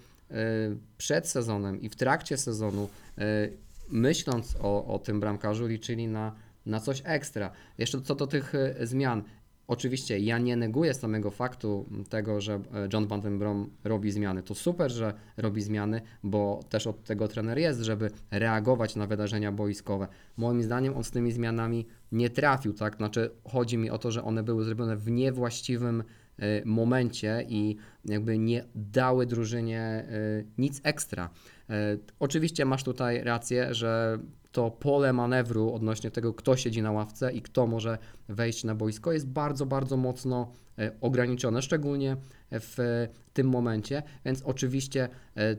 przed 0.97 1.27
sezonem 1.27 1.81
i 1.81 1.89
w 1.89 1.95
trakcie 1.95 2.37
sezonu 2.37 2.89
myśląc 3.89 4.55
o, 4.61 4.85
o 4.85 4.99
tym 4.99 5.19
bramkarzu 5.19 5.67
liczyli 5.67 6.07
na, 6.07 6.35
na 6.65 6.79
coś 6.79 7.01
ekstra. 7.05 7.51
Jeszcze 7.77 8.01
co 8.01 8.15
do 8.15 8.27
tych 8.27 8.55
e, 8.55 8.87
zmian. 8.87 9.23
Oczywiście 9.69 10.19
ja 10.19 10.37
nie 10.37 10.55
neguję 10.55 10.93
samego 10.93 11.31
faktu 11.31 11.85
tego, 12.09 12.41
że 12.41 12.53
e, 12.53 12.59
John 12.93 13.07
Van 13.07 13.21
den 13.21 13.39
Brom 13.39 13.69
robi 13.83 14.11
zmiany. 14.11 14.43
To 14.43 14.55
super, 14.55 14.91
że 14.91 15.13
robi 15.37 15.61
zmiany, 15.61 16.01
bo 16.23 16.59
też 16.69 16.87
od 16.87 17.03
tego 17.03 17.27
trener 17.27 17.57
jest, 17.57 17.81
żeby 17.81 18.11
reagować 18.31 18.95
na 18.95 19.07
wydarzenia 19.07 19.51
boiskowe. 19.51 20.07
Moim 20.37 20.63
zdaniem 20.63 20.97
on 20.97 21.03
z 21.03 21.11
tymi 21.11 21.31
zmianami 21.31 21.85
nie 22.11 22.29
trafił, 22.29 22.73
tak? 22.73 22.95
Znaczy 22.95 23.31
chodzi 23.43 23.77
mi 23.77 23.89
o 23.89 23.97
to, 23.97 24.11
że 24.11 24.23
one 24.23 24.43
były 24.43 24.63
zrobione 24.63 24.95
w 24.95 25.11
niewłaściwym 25.11 26.03
e, 26.39 26.65
momencie 26.65 27.45
i 27.47 27.75
jakby 28.05 28.37
nie 28.37 28.65
dały 28.75 29.25
drużynie 29.25 29.81
e, 29.81 30.05
nic 30.57 30.81
ekstra. 30.83 31.29
E, 31.69 31.97
Oczywiście 32.19 32.65
masz 32.65 32.83
tutaj 32.83 33.23
rację, 33.23 33.73
że 33.73 34.19
to 34.51 34.71
pole 34.71 35.13
manewru 35.13 35.73
odnośnie 35.73 36.11
tego, 36.11 36.33
kto 36.33 36.57
siedzi 36.57 36.81
na 36.81 36.91
ławce 36.91 37.33
i 37.33 37.41
kto 37.41 37.67
może 37.67 37.97
wejść 38.29 38.63
na 38.63 38.75
boisko, 38.75 39.11
jest 39.11 39.27
bardzo, 39.27 39.65
bardzo 39.65 39.97
mocno 39.97 40.51
e, 40.77 40.91
ograniczone, 41.01 41.61
szczególnie 41.61 42.17
w 42.51 42.79
e, 42.79 43.07
tym 43.33 43.49
momencie. 43.49 44.03
Więc 44.25 44.41
oczywiście 44.41 45.09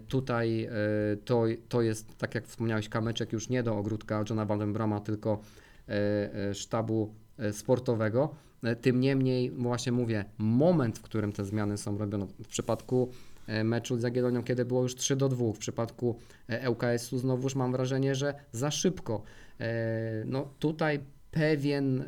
tutaj 0.09 0.69
to, 1.25 1.45
to 1.69 1.83
jest, 1.83 2.19
tak 2.19 2.35
jak 2.35 2.47
wspomniałeś, 2.47 2.89
kamyczek 2.89 3.33
już 3.33 3.49
nie 3.49 3.63
do 3.63 3.77
ogródka 3.77 4.25
Johna 4.31 4.45
Vandenbrama, 4.45 5.01
tylko 5.01 5.41
sztabu 6.53 7.15
sportowego. 7.53 8.35
Tym 8.81 9.01
niemniej, 9.01 9.51
właśnie 9.51 9.93
mówię, 9.93 10.25
moment, 10.39 10.99
w 10.99 11.03
którym 11.03 11.33
te 11.33 11.45
zmiany 11.45 11.79
są 11.79 11.99
robione, 11.99 12.27
w 12.27 12.49
przypadku 12.49 13.11
meczu 13.65 13.99
z 13.99 14.03
Jagiellonią, 14.03 14.43
kiedy 14.43 14.65
było 14.65 14.83
już 14.83 14.95
3 14.95 15.17
do 15.17 15.29
2, 15.29 15.53
w 15.53 15.59
przypadku 15.59 16.17
e, 16.49 16.71
ŁKS-u 16.71 17.19
znowuż 17.19 17.55
mam 17.55 17.73
wrażenie, 17.73 18.15
że 18.15 18.35
za 18.53 18.71
szybko. 18.71 19.23
E, 19.61 20.25
No 20.25 20.49
tutaj 20.59 21.01
pewien, 21.31 22.01
e, 22.01 22.07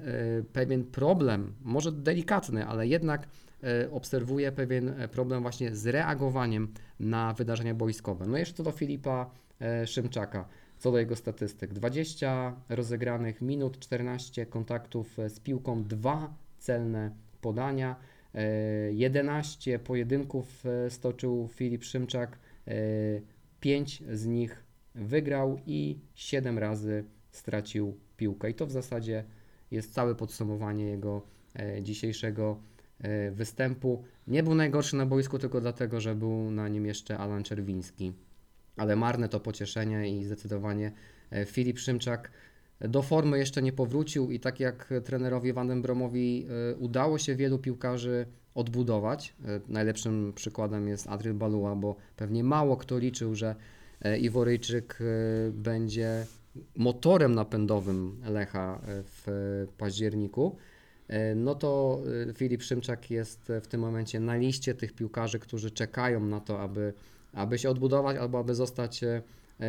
pewien 0.53 0.85
problem, 0.85 1.55
może 1.63 1.93
delikatny, 1.93 2.67
ale 2.67 2.87
jednak 2.87 3.29
e, 3.63 3.91
obserwuję 3.91 4.53
pewien 4.53 4.89
e, 4.89 5.09
problem 5.09 5.43
właśnie 5.43 5.75
z 5.75 5.87
reagowaniem 5.87 6.69
na 7.01 7.33
wydarzenia 7.33 7.75
boiskowe. 7.75 8.27
No 8.27 8.37
jeszcze 8.37 8.55
co 8.55 8.63
do 8.63 8.71
Filipa 8.71 9.31
e, 9.61 9.87
Szymczaka, 9.87 10.49
co 10.79 10.93
do 10.93 10.99
jego 10.99 11.17
statystyk. 11.17 11.73
20 11.73 12.57
rozegranych 12.69 13.43
minut, 13.43 13.79
14 13.79 14.47
kontaktów 14.47 15.19
e, 15.19 15.31
z 15.31 15.41
piłką, 15.41 15.85
2 15.85 16.35
celne 16.59 17.11
podania, 17.41 17.91
e, 17.91 18.12
11 18.93 19.79
pojedynków 19.79 20.67
e, 20.67 20.91
stoczył 20.91 21.49
Filip 21.55 21.85
Szymczak, 21.85 22.39
5 23.61 24.03
z 24.13 24.27
nich 24.27 24.65
wygrał 24.95 25.59
i 25.67 25.99
7 26.15 26.59
razy 26.59 27.05
stracił 27.31 27.99
piłkę. 28.17 28.51
I 28.51 28.55
to 28.55 28.67
w 28.67 28.71
zasadzie 28.71 29.25
jest 29.71 29.95
całe 29.95 30.15
podsumowanie 30.15 30.85
jego 30.85 31.23
e, 31.59 31.83
dzisiejszego 31.83 32.61
e, 33.01 33.31
występu. 33.31 34.05
Nie 34.27 34.43
był 34.43 34.55
najgorszy 34.55 34.97
na 34.97 35.07
boisku 35.07 35.39
tylko 35.39 35.61
dlatego, 35.61 36.01
że 36.01 36.15
był 36.15 36.51
na 36.51 36.69
nim 36.69 36.87
jeszcze 36.87 37.19
Alan 37.19 37.45
Czerwiński. 37.45 38.13
Ale 38.77 38.97
marne 38.97 39.29
to 39.29 39.41
pocieszenie 39.41 40.19
i 40.19 40.25
zdecydowanie 40.25 40.93
e, 41.31 41.45
Filip 41.45 41.79
Szymczak 41.79 42.31
do 42.89 43.03
formy 43.03 43.39
jeszcze 43.39 43.63
nie 43.63 43.73
powrócił 43.73 44.31
i 44.31 44.41
tak 44.41 44.61
jak 44.61 44.95
trenerowi 45.05 45.53
Vandenbromowi 45.53 46.47
e, 46.73 46.77
udało 46.77 47.19
się 47.19 47.37
wielu 47.37 47.59
piłkarzy 47.59 48.27
odbudować. 48.55 49.35
e, 49.45 49.61
Najlepszym 49.69 50.33
przykładem 50.35 50.89
jest 50.89 51.07
Adriel 51.07 51.35
Balua, 51.35 51.77
bo 51.77 51.97
pewnie 52.17 52.45
mało 52.45 52.77
kto 52.77 52.99
liczył, 52.99 53.35
że 53.35 53.55
e, 54.03 54.19
Iworyjczyk 54.19 54.99
będzie 55.53 56.27
motorem 56.77 57.35
napędowym 57.35 58.21
Lecha 58.25 58.81
w 58.87 59.67
październiku. 59.79 60.57
No 61.37 61.55
to 61.55 62.01
Filip 62.35 62.63
Szymczak 62.63 63.11
jest 63.11 63.53
w 63.63 63.67
tym 63.67 63.81
momencie 63.81 64.21
na 64.21 64.37
liście 64.37 64.75
tych 64.75 64.93
piłkarzy, 64.93 65.39
którzy 65.39 65.71
czekają 65.71 66.21
na 66.21 66.41
to, 66.41 66.61
aby, 66.61 66.93
aby 67.33 67.59
się 67.59 67.71
odbudować 67.71 68.17
albo 68.17 68.39
aby 68.39 68.55
zostać 68.55 69.01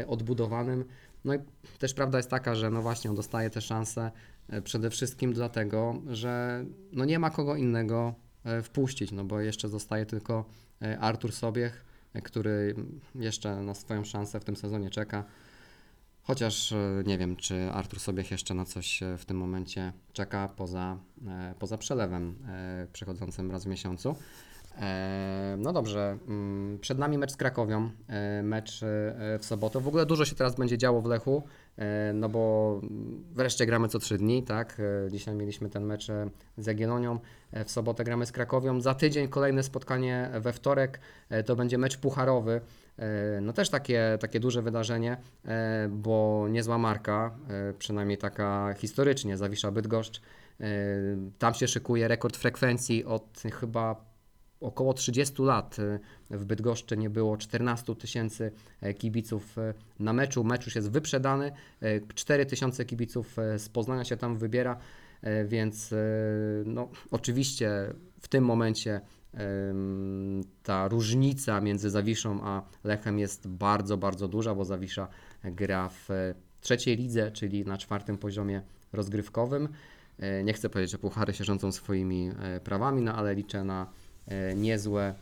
odbudowanym. 0.08 0.86
No 1.26 1.34
i 1.34 1.40
też 1.80 1.94
prawda 1.94 2.18
jest 2.18 2.30
taka, 2.30 2.56
że 2.56 2.70
no 2.70 2.82
właśnie 2.82 3.10
on 3.10 3.16
dostaje 3.16 3.50
te 3.50 3.62
szanse 3.62 4.12
e, 4.50 4.62
przede 4.62 4.90
wszystkim 4.90 5.34
dlatego, 5.34 6.02
że 6.08 6.66
no 6.92 7.06
nie 7.06 7.20
ma 7.20 7.30
kogo 7.30 7.56
innego 7.56 8.14
e, 8.44 8.62
wpuścić, 8.62 9.12
no 9.12 9.24
bo 9.24 9.40
jeszcze 9.40 9.70
zostaje 9.70 10.06
tylko 10.06 10.46
e, 10.82 11.00
Artur 11.00 11.32
Sobiech, 11.32 11.86
który 12.24 12.76
jeszcze 13.16 13.56
na 13.56 13.74
swoją 13.74 14.04
szansę 14.04 14.40
w 14.40 14.44
tym 14.44 14.56
sezonie 14.56 14.90
czeka. 14.90 15.24
Chociaż 16.22 16.74
nie 17.06 17.18
wiem, 17.18 17.36
czy 17.36 17.72
Artur 17.72 18.00
Sobiech 18.00 18.32
jeszcze 18.32 18.54
na 18.54 18.66
coś 18.66 19.00
w 19.18 19.26
tym 19.26 19.38
momencie 19.38 19.94
czeka 20.14 20.50
poza, 20.56 20.98
poza 21.60 21.78
przelewem 21.78 22.36
przychodzącym 22.94 23.52
raz 23.52 23.64
w 23.64 23.68
miesiącu. 23.68 24.16
E, 24.82 25.56
No 25.58 25.74
dobrze, 25.74 26.18
mm, 26.28 26.80
przed 26.80 26.98
nami 26.98 27.18
mecz 27.18 27.32
z 27.32 27.38
Krakowią, 27.38 27.90
e, 28.08 28.44
mecz 28.44 28.84
e, 28.84 29.40
w 29.40 29.46
sobotę. 29.46 29.80
W 29.80 29.88
ogóle 29.88 30.06
dużo 30.06 30.26
się 30.26 30.36
teraz 30.36 30.56
będzie 30.56 30.78
działo 30.78 31.02
w 31.02 31.06
Lechu, 31.06 31.44
no 32.14 32.30
bo 32.30 32.82
wreszcie 33.32 33.66
gramy 33.66 33.88
co 33.88 34.00
trzy 34.00 34.18
dni, 34.18 34.44
tak? 34.44 34.82
Dzisiaj 35.12 35.36
mieliśmy 35.36 35.70
ten 35.70 35.86
mecz 35.86 36.08
z 36.58 36.66
Jagiellonią, 36.66 37.20
w 37.66 37.72
sobotę 37.72 38.04
gramy 38.04 38.26
z 38.26 38.32
Krakowią. 38.32 38.82
Za 38.82 38.94
tydzień 38.94 39.28
kolejne 39.28 39.64
spotkanie 39.64 40.30
we 40.40 40.54
wtorek, 40.54 41.00
to 41.46 41.56
będzie 41.56 41.78
mecz 41.78 41.98
pucharowy. 41.98 42.62
No 43.42 43.54
też 43.54 43.70
takie, 43.70 44.18
takie 44.22 44.40
duże 44.40 44.62
wydarzenie, 44.62 45.18
bo 45.90 46.48
niezła 46.50 46.78
marka, 46.78 47.36
przynajmniej 47.80 48.18
taka 48.18 48.74
historycznie, 48.78 49.38
Zawisza 49.38 49.72
Bydgoszcz. 49.72 50.22
Tam 51.40 51.54
się 51.54 51.68
szykuje 51.68 52.08
rekord 52.08 52.38
frekwencji 52.38 53.06
od 53.06 53.44
chyba 53.60 54.13
około 54.64 54.94
30 54.94 55.42
lat 55.42 55.78
e, 55.80 56.38
w 56.38 56.46
Bydgoszczy 56.46 56.98
nie 56.98 57.10
było 57.10 57.38
14 57.38 57.96
tysięcy 57.96 58.52
e, 58.82 58.94
kibiców 58.94 59.58
e, 59.58 59.74
na 60.00 60.14
meczu. 60.14 60.44
Mecz 60.44 60.66
już 60.66 60.76
jest 60.76 60.92
wyprzedany. 60.92 61.52
4 62.16 62.46
tysiące 62.46 62.86
kibiców 62.86 63.40
e, 63.40 63.60
z 63.60 63.70
Poznania 63.70 64.04
się 64.04 64.18
tam 64.18 64.38
wybiera, 64.38 64.78
e, 65.22 65.46
więc 65.46 65.94
e, 65.94 65.98
no, 66.66 66.90
oczywiście 67.12 67.94
w 68.20 68.28
tym 68.28 68.46
momencie 68.46 69.02
ta 70.64 70.88
różnica 70.88 71.62
między 71.62 71.90
Zawiszą 71.90 72.40
a 72.44 72.62
Lechem 72.84 73.20
jest 73.20 73.48
bardzo, 73.48 73.98
bardzo 73.98 74.28
duża, 74.28 74.56
bo 74.56 74.66
Zawisza 74.66 75.08
gra 75.44 75.90
w 75.90 76.12
e, 76.12 76.36
trzeciej 76.62 76.98
lidze, 76.98 77.32
czyli 77.32 77.66
na 77.66 77.78
czwartym 77.78 78.18
poziomie 78.18 78.62
rozgrywkowym. 78.94 79.70
E, 80.20 80.44
Nie 80.44 80.54
chcę 80.54 80.70
powiedzieć, 80.70 80.92
że 80.92 80.98
puchary 80.98 81.34
się 81.34 81.44
rządzą 81.44 81.72
swoimi 81.72 82.32
e, 82.40 82.60
prawami, 82.60 83.02
no 83.02 83.16
ale 83.16 83.36
liczę 83.36 83.64
na 83.64 83.84
e, 83.84 83.86
niezłe 84.56 85.14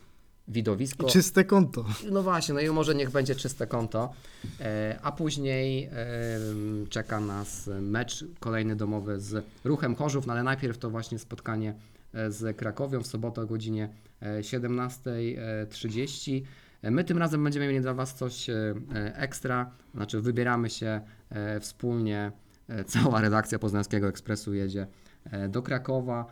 widowisko. 0.47 1.07
Czyste 1.07 1.45
konto. 1.45 1.85
No 2.11 2.23
właśnie, 2.23 2.53
no 2.53 2.59
i 2.59 2.69
może 2.69 2.95
niech 2.95 3.11
będzie 3.11 3.35
czyste 3.35 3.67
konto. 3.67 4.13
E, 4.59 4.99
A 5.03 5.11
później 5.11 5.83
em, 5.85 6.87
czeka 6.89 7.19
nas 7.19 7.69
mecz 7.81 8.25
kolejny 8.39 8.75
domowy 8.75 9.19
z 9.19 9.45
Ruchem 9.63 9.95
Chorzów, 9.95 10.27
no 10.27 10.33
ale 10.33 10.43
najpierw 10.43 10.77
to 10.77 10.89
właśnie 10.89 11.19
spotkanie 11.19 11.73
e, 12.13 12.31
z 12.31 12.57
Krakowią 12.57 13.01
w 13.01 13.07
sobotę 13.07 13.41
o 13.41 13.45
godzinie 13.45 13.89
e, 14.21 14.41
17.30. 14.41 16.41
E, 16.81 16.91
My 16.91 17.03
tym 17.03 17.17
razem 17.17 17.43
będziemy 17.43 17.67
mieli 17.67 17.81
dla 17.81 17.93
Was 17.93 18.13
coś 18.13 18.49
e, 18.49 18.73
ekstra, 19.15 19.71
znaczy 19.95 20.21
wybieramy 20.21 20.69
się 20.69 21.01
e, 21.29 21.59
wspólnie, 21.59 22.31
e, 22.69 22.83
cała 22.83 23.21
redakcja 23.21 23.59
Poznańskiego 23.59 24.07
Ekspresu 24.07 24.53
jedzie 24.53 24.87
e, 25.31 25.49
do 25.49 25.61
Krakowa 25.61 26.25
e, 26.25 26.27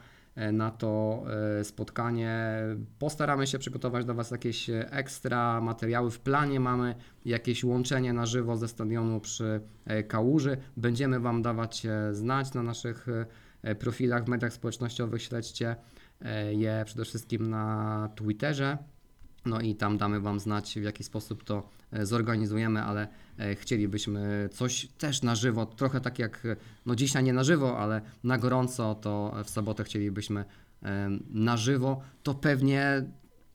na 0.51 0.71
to 0.71 1.23
e, 1.59 1.63
spotkanie. 1.63 2.61
Postaramy 2.99 3.47
się 3.47 3.59
przygotować 3.59 4.05
dla 4.05 4.13
Was 4.13 4.31
jakieś 4.31 4.69
e, 4.69 4.91
ekstra 4.91 5.61
materiały. 5.61 6.11
W 6.11 6.19
planie 6.19 6.59
mamy 6.59 6.95
jakieś 7.25 7.63
łączenie 7.63 8.13
na 8.13 8.25
żywo 8.25 8.57
ze 8.57 8.67
stadionu 8.67 9.19
przy 9.19 9.61
e, 9.85 10.03
Kałuży. 10.03 10.57
Będziemy 10.77 11.19
Wam 11.19 11.41
dawać 11.41 11.85
e, 11.85 12.13
znać 12.13 12.53
na 12.53 12.63
naszych 12.63 13.07
e, 13.63 13.75
profilach 13.75 14.25
w 14.25 14.27
mediach 14.27 14.53
społecznościowych. 14.53 15.21
Śledźcie 15.21 15.75
e, 16.21 16.53
je 16.53 16.83
przede 16.85 17.05
wszystkim 17.05 17.49
na 17.49 18.09
Twitterze. 18.15 18.77
No 19.45 19.61
i 19.61 19.75
tam 19.75 19.97
damy 19.97 20.19
Wam 20.19 20.39
znać, 20.39 20.79
w 20.79 20.83
jaki 20.83 21.03
sposób 21.03 21.43
to 21.43 21.69
e, 21.91 22.05
zorganizujemy, 22.05 22.83
ale 22.83 23.07
e, 23.37 23.55
chcielibyśmy 23.55 24.49
coś 24.51 24.87
też 24.87 25.21
na 25.21 25.35
żywo, 25.35 25.65
trochę 25.65 26.01
tak 26.01 26.19
jak, 26.19 26.47
no 26.85 26.95
dzisiaj 26.95 27.23
nie 27.23 27.33
na 27.33 27.43
żywo, 27.43 27.79
ale 27.79 28.01
na 28.23 28.37
gorąco, 28.37 28.95
to 28.95 29.35
w 29.43 29.49
sobotę 29.49 29.83
chcielibyśmy 29.83 30.45
na 31.29 31.57
żywo. 31.57 32.01
To 32.23 32.33
pewnie, 32.33 33.05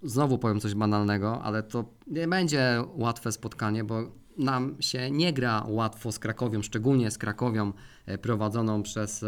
znowu 0.02 0.38
powiem 0.38 0.60
coś 0.60 0.74
banalnego, 0.74 1.42
ale 1.42 1.62
to 1.62 1.84
nie 2.06 2.28
będzie 2.28 2.84
łatwe 2.94 3.32
spotkanie, 3.32 3.84
bo 3.84 4.12
nam 4.36 4.76
się 4.80 5.10
nie 5.10 5.32
gra 5.32 5.64
łatwo 5.68 6.12
z 6.12 6.18
Krakowią, 6.18 6.62
szczególnie 6.62 7.10
z 7.10 7.18
Krakowią 7.18 7.72
e, 8.06 8.18
prowadzoną 8.18 8.82
przez 8.82 9.24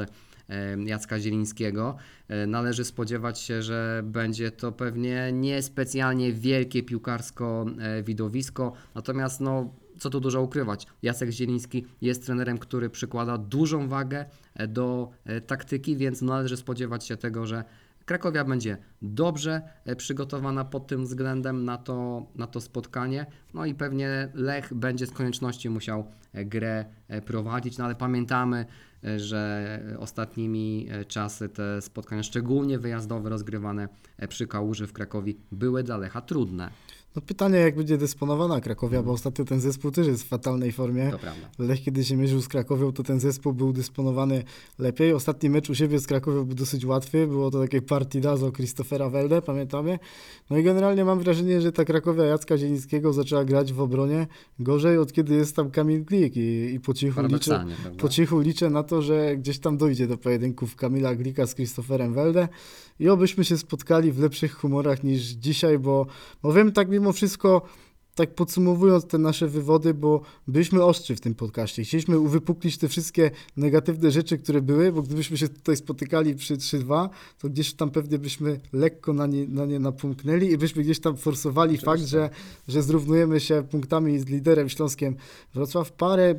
Jacka 0.84 1.18
Zielińskiego. 1.20 1.96
E, 2.28 2.46
Należy 2.46 2.84
spodziewać 2.84 3.38
się, 3.38 3.62
że 3.62 4.02
będzie 4.04 4.50
to 4.50 4.72
pewnie 4.72 5.32
niespecjalnie 5.32 6.32
wielkie 6.32 6.82
piłkarsko 6.82 7.66
e, 7.78 8.02
widowisko, 8.02 8.72
natomiast 8.94 9.40
no, 9.40 9.74
co 9.98 10.10
tu 10.10 10.20
dużo 10.20 10.42
ukrywać, 10.42 10.86
Jacek 11.02 11.30
Zieliński 11.30 11.86
jest 12.00 12.26
trenerem, 12.26 12.58
który 12.58 12.90
przykłada 12.90 13.38
dużą 13.38 13.88
wagę 13.88 14.24
e, 14.54 14.68
do 14.68 15.10
taktyki, 15.46 15.96
więc 15.96 16.22
należy 16.22 16.56
spodziewać 16.56 17.06
się 17.06 17.16
tego, 17.16 17.46
że 17.46 17.64
Krakowia 18.04 18.44
będzie 18.44 18.76
dobrze 19.02 19.62
przygotowana 19.96 20.64
pod 20.64 20.86
tym 20.86 21.04
względem 21.04 21.64
na 21.64 21.78
to, 21.78 22.26
na 22.34 22.46
to 22.46 22.60
spotkanie. 22.60 23.26
No 23.54 23.66
i 23.66 23.74
pewnie 23.74 24.28
Lech 24.34 24.74
będzie 24.74 25.06
z 25.06 25.10
konieczności 25.10 25.70
musiał 25.70 26.06
grę 26.34 26.84
prowadzić, 27.24 27.78
no 27.78 27.84
ale 27.84 27.94
pamiętamy, 27.94 28.66
że 29.16 29.80
ostatnimi 29.98 30.88
e, 30.90 31.04
czasy 31.04 31.48
te 31.48 31.82
spotkania, 31.82 32.22
szczególnie 32.22 32.78
wyjazdowe, 32.78 33.30
rozgrywane 33.30 33.88
e, 34.18 34.28
przy 34.28 34.46
Kałuży 34.46 34.86
w 34.86 34.92
Krakowie, 34.92 35.32
były 35.52 35.82
dla 35.82 35.96
Lecha 35.96 36.20
trudne. 36.20 36.70
No 37.16 37.22
pytanie, 37.22 37.58
jak 37.58 37.76
będzie 37.76 37.98
dysponowana 37.98 38.60
Krakowia, 38.60 39.02
bo 39.02 39.12
ostatnio 39.12 39.44
ten 39.44 39.60
zespół 39.60 39.90
też 39.90 40.06
jest 40.06 40.24
w 40.24 40.28
fatalnej 40.28 40.72
formie. 40.72 41.10
To 41.10 41.18
prawda. 41.18 41.48
Lech, 41.58 41.82
kiedy 41.82 42.04
się 42.04 42.16
mierzył 42.16 42.40
z 42.40 42.48
Krakowią, 42.48 42.92
to 42.92 43.02
ten 43.02 43.20
zespół 43.20 43.52
był 43.52 43.72
dysponowany 43.72 44.44
lepiej. 44.78 45.12
Ostatni 45.12 45.50
mecz 45.50 45.70
u 45.70 45.74
siebie 45.74 45.98
z 45.98 46.06
Krakowią 46.06 46.44
był 46.44 46.54
dosyć 46.54 46.84
łatwy. 46.84 47.26
Było 47.26 47.50
to 47.50 47.60
takie 47.60 47.82
partidazo 47.82 48.52
Christophera 48.52 49.10
Welde, 49.10 49.42
pamiętamy. 49.42 49.98
No 50.50 50.58
i 50.58 50.62
generalnie 50.62 51.04
mam 51.04 51.18
wrażenie, 51.18 51.60
że 51.60 51.72
ta 51.72 51.84
Krakowia 51.84 52.24
Jacka 52.24 52.58
Zielińskiego 52.58 53.12
zaczęła 53.12 53.44
grać 53.44 53.72
w 53.72 53.80
obronie 53.80 54.26
gorzej 54.58 54.98
od 54.98 55.12
kiedy 55.12 55.34
jest 55.34 55.56
tam 55.56 55.70
Kamil 55.70 56.04
Glik 56.04 56.36
i, 56.36 56.74
i 56.74 56.80
po 56.80 56.94
cichu 56.94 57.22
liczę, 57.22 57.50
prawda? 57.50 57.74
po 57.98 58.08
cichu 58.08 58.40
liczę 58.40 58.70
na 58.70 58.82
to, 58.82 59.02
że 59.02 59.36
gdzieś 59.36 59.58
tam 59.58 59.76
dojdzie 59.76 60.06
do 60.06 60.18
pojedynków 60.18 60.76
Kamila 60.76 61.14
Glika 61.14 61.46
z 61.46 61.54
Christopherem 61.54 62.14
Welde 62.14 62.48
i 63.00 63.08
obyśmy 63.08 63.44
się 63.44 63.58
spotkali 63.58 64.12
w 64.12 64.18
lepszych 64.18 64.54
humorach 64.54 65.04
niż 65.04 65.22
dzisiaj, 65.22 65.78
bo, 65.78 66.06
bo 66.42 66.52
wiem 66.52 66.72
tak 66.72 66.88
mimo 66.88 67.05
wszystko, 67.12 67.62
tak 68.16 68.34
podsumowując 68.34 69.06
te 69.06 69.18
nasze 69.18 69.48
wywody, 69.48 69.94
bo 69.94 70.20
byliśmy 70.48 70.84
ostrzy 70.84 71.16
w 71.16 71.20
tym 71.20 71.34
podcaście. 71.34 71.84
Chcieliśmy 71.84 72.18
uwypuklić 72.18 72.78
te 72.78 72.88
wszystkie 72.88 73.30
negatywne 73.56 74.10
rzeczy, 74.10 74.38
które 74.38 74.62
były, 74.62 74.92
bo 74.92 75.02
gdybyśmy 75.02 75.38
się 75.38 75.48
tutaj 75.48 75.76
spotykali 75.76 76.34
przy 76.34 76.56
3-2, 76.56 77.08
to 77.38 77.48
gdzieś 77.48 77.74
tam 77.74 77.90
pewnie 77.90 78.18
byśmy 78.18 78.60
lekko 78.72 79.12
na 79.12 79.26
nie, 79.26 79.48
na 79.48 79.66
nie 79.66 79.78
napomknęli 79.78 80.52
i 80.52 80.58
byśmy 80.58 80.82
gdzieś 80.82 81.00
tam 81.00 81.16
forsowali 81.16 81.70
Oczywiście. 81.70 81.86
fakt, 81.86 82.02
że, 82.02 82.30
że 82.68 82.82
zrównujemy 82.82 83.40
się 83.40 83.62
punktami 83.70 84.18
z 84.18 84.26
liderem 84.26 84.68
Śląskiem 84.68 85.16
Wrocław. 85.54 85.92
Parę 85.92 86.34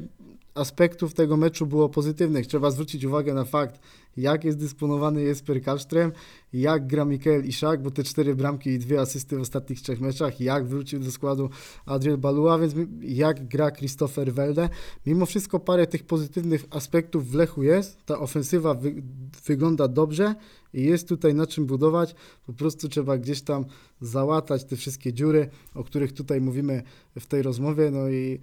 aspektów 0.58 1.14
tego 1.14 1.38
meczu 1.38 1.66
było 1.66 1.90
pozytywnych. 1.90 2.48
Trzeba 2.48 2.72
zwrócić 2.72 3.04
uwagę 3.04 3.34
na 3.34 3.46
fakt, 3.46 3.80
jak 4.18 4.44
jest 4.44 4.58
dysponowany 4.58 5.24
Jesper 5.24 5.62
Kalström, 5.62 6.12
jak 6.54 6.88
gra 6.88 7.06
Mikael 7.06 7.46
Iszak, 7.46 7.82
bo 7.82 7.92
te 7.92 8.04
cztery 8.04 8.36
bramki 8.36 8.70
i 8.70 8.80
dwie 8.80 9.02
asysty 9.02 9.38
w 9.38 9.42
ostatnich 9.42 9.82
trzech 9.82 10.02
meczach, 10.02 10.42
jak 10.42 10.68
wrócił 10.68 11.00
do 11.00 11.12
składu 11.12 11.50
Adriel 11.86 12.18
Balua, 12.18 12.60
więc 12.60 12.74
jak 13.02 13.48
gra 13.48 13.72
Christopher 13.72 14.34
Welde. 14.34 14.70
Mimo 15.06 15.26
wszystko 15.26 15.60
parę 15.60 15.88
tych 15.88 16.04
pozytywnych 16.04 16.66
aspektów 16.70 17.32
w 17.32 17.34
Lechu 17.34 17.64
jest. 17.64 18.06
Ta 18.06 18.20
ofensywa 18.20 18.74
wy, 18.74 19.04
wygląda 19.46 19.88
dobrze 19.88 20.36
i 20.74 20.84
jest 20.84 21.08
tutaj 21.08 21.34
na 21.34 21.48
czym 21.48 21.66
budować. 21.66 22.16
Po 22.46 22.54
prostu 22.54 22.90
trzeba 22.90 23.18
gdzieś 23.18 23.42
tam 23.42 23.66
załatać 24.02 24.64
te 24.64 24.76
wszystkie 24.76 25.14
dziury, 25.14 25.50
o 25.76 25.84
których 25.84 26.14
tutaj 26.14 26.42
mówimy 26.42 26.84
w 27.20 27.26
tej 27.26 27.42
rozmowie. 27.42 27.92
No 27.92 28.10
i, 28.10 28.40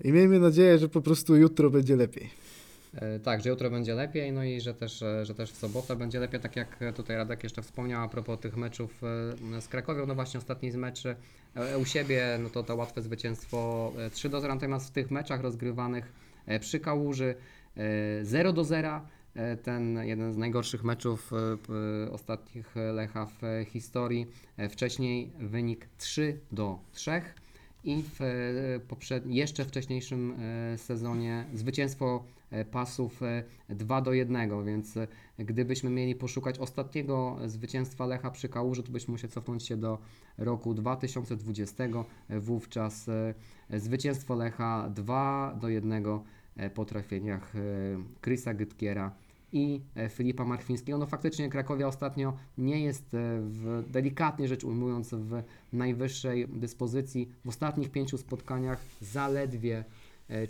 i 0.00 0.12
miejmy 0.12 0.38
nadzieję, 0.40 0.78
że 0.78 0.88
po 0.88 1.00
prostu 1.00 1.36
jutro 1.36 1.70
będzie 1.70 1.96
lepiej. 1.96 2.30
E, 2.94 3.18
Tak, 3.18 3.42
że 3.42 3.50
jutro 3.50 3.70
będzie 3.70 3.94
lepiej, 3.94 4.32
no 4.32 4.44
i 4.44 4.60
że 4.60 4.74
też, 4.74 5.02
e, 5.02 5.24
że 5.24 5.34
też 5.34 5.52
w 5.52 5.56
sobotę 5.56 5.96
będzie 5.96 6.20
lepiej, 6.20 6.40
tak 6.40 6.56
jak 6.56 6.78
tutaj 6.96 7.16
Radek 7.16 7.42
jeszcze 7.42 7.62
wspomniał 7.62 8.04
a 8.04 8.08
propos 8.08 8.40
tych 8.40 8.56
meczów 8.56 9.02
e, 9.54 9.60
z 9.60 9.68
Krakowią, 9.68 10.06
no 10.06 10.14
właśnie 10.14 10.38
ostatni 10.38 10.70
z 10.70 10.76
meczy 10.76 11.16
u 11.80 11.84
siebie, 11.84 12.38
no 12.42 12.50
to 12.50 12.62
to 12.62 12.76
łatwe 12.76 13.02
zwycięstwo 13.02 13.92
e, 13.98 14.10
3 14.10 14.28
do 14.28 14.40
0, 14.40 14.54
natomiast 14.54 14.88
w 14.88 14.90
tych 14.90 15.10
meczach 15.10 15.40
rozgrywanych 15.40 16.12
przy 16.60 16.80
Kałuży 16.80 17.34
e, 17.76 18.24
0 18.24 18.52
do 18.52 18.64
0, 18.64 19.00
e, 19.34 19.56
ten 19.56 19.98
jeden 20.02 20.32
z 20.32 20.36
najgorszych 20.36 20.84
meczów 20.84 21.30
ostatnich 22.10 22.74
Lecha 22.92 23.26
w 23.26 23.64
historii, 23.66 24.26
wcześniej 24.70 25.32
wynik 25.38 25.88
3 25.98 26.40
do 26.52 26.78
3. 26.92 27.22
i 27.84 28.02
w 28.02 28.20
e, 28.20 28.80
poprzed... 28.88 29.26
jeszcze 29.26 29.64
wcześniejszym 29.64 30.34
e, 30.38 30.78
sezonie 30.78 31.44
zwycięstwo 31.54 32.24
e, 32.50 32.64
pasów 32.64 33.22
e, 33.22 33.44
2 33.68 34.00
do 34.00 34.12
1, 34.12 34.64
więc 34.64 34.98
gdybyśmy 35.38 35.90
mieli 35.90 36.14
poszukać 36.14 36.58
ostatniego 36.58 37.38
zwycięstwa 37.46 38.06
Lecha 38.06 38.30
przy 38.30 38.48
Kałuży, 38.48 38.82
to 38.82 38.92
byśmy 38.92 39.12
musieli 39.12 39.32
cofnąć 39.32 39.66
się 39.66 39.76
do 39.76 39.98
roku 40.38 40.74
2020. 40.74 41.84
E, 42.28 42.40
Wówczas 42.40 43.06
zwycięstwo 43.70 44.34
Lecha 44.34 44.90
2 44.94 45.58
do 45.60 45.68
1 45.68 45.92
e, 46.56 46.70
po 46.70 46.84
trafieniach 46.84 47.52
Chrisa 48.22 48.54
Gytkiera 48.54 49.23
i 49.54 49.80
e, 49.96 50.08
Filipa 50.08 50.44
Marchwińskiego. 50.44 50.98
No 50.98 51.06
faktycznie 51.06 51.48
Krakowia 51.48 51.88
ostatnio 51.88 52.36
nie 52.58 52.80
jest 52.80 53.14
e, 53.14 53.40
w, 53.40 53.84
delikatnie 53.90 54.48
rzecz 54.48 54.64
ujmując 54.64 55.14
w 55.14 55.42
najwyższej 55.72 56.48
dyspozycji. 56.48 57.32
W 57.44 57.48
ostatnich 57.48 57.90
pięciu 57.90 58.18
spotkaniach 58.18 58.80
zaledwie 59.00 59.84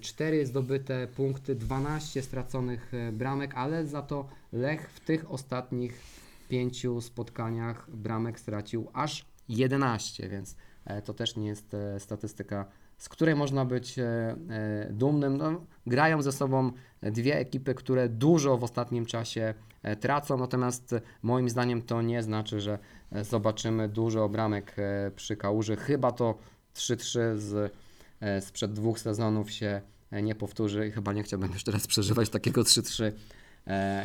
4 0.01 0.47
zdobyte 0.47 1.09
punkty, 1.09 1.55
12 1.55 2.23
straconych 2.23 2.95
e, 2.95 3.13
bramek, 3.13 3.55
ale 3.55 3.87
za 3.87 4.03
to 4.03 4.29
Lech 4.53 4.91
w 4.91 5.01
tych 5.01 5.31
ostatnich 5.31 6.01
pięciu 6.49 7.01
spotkaniach 7.01 7.91
bramek 7.91 8.41
stracił 8.41 8.89
aż 8.93 9.25
11, 9.49 10.29
więc 10.29 10.53
e, 10.53 10.57
to 11.05 11.15
też 11.15 11.37
nie 11.37 11.47
jest 11.47 11.75
e, 11.75 12.01
statystyka, 12.01 12.67
z 12.99 13.09
której 13.09 13.35
można 13.35 13.65
być 13.65 13.99
e, 13.99 14.05
e, 14.05 14.89
dumnym. 14.91 15.37
No, 15.37 15.65
grają 15.87 16.23
ze 16.23 16.33
sobą 16.33 16.73
dwie 17.03 17.39
ekipy, 17.39 17.75
które 17.75 18.09
dużo 18.09 18.59
w 18.59 18.65
ostatnim 18.65 19.07
czasie 19.07 19.55
e, 19.83 19.97
tracą, 19.97 20.39
natomiast 20.39 20.93
e, 20.93 21.01
moim 21.23 21.49
zdaniem 21.49 21.83
to 21.83 22.03
nie 22.03 22.23
znaczy, 22.23 22.61
że 22.61 22.79
e, 23.13 23.25
zobaczymy 23.25 23.89
dużo 23.89 24.29
bramek 24.29 24.75
e, 24.79 25.11
przy 25.17 25.37
Kałuży. 25.37 25.77
Chyba 25.77 26.13
to 26.13 26.39
3-3 26.75 27.39
z, 27.39 27.75
e, 28.21 28.41
sprzed 28.41 28.73
dwóch 28.73 29.01
sezonów 29.01 29.51
się 29.51 29.81
e, 30.11 30.23
nie 30.23 30.35
powtórzy 30.35 30.89
i 30.89 30.91
chyba 30.91 31.13
nie 31.13 31.23
chciałbym 31.23 31.53
już 31.53 31.65
teraz 31.65 31.87
przeżywać 31.87 32.29
takiego 32.29 32.63
3-3 32.63 33.05
e, 33.05 33.13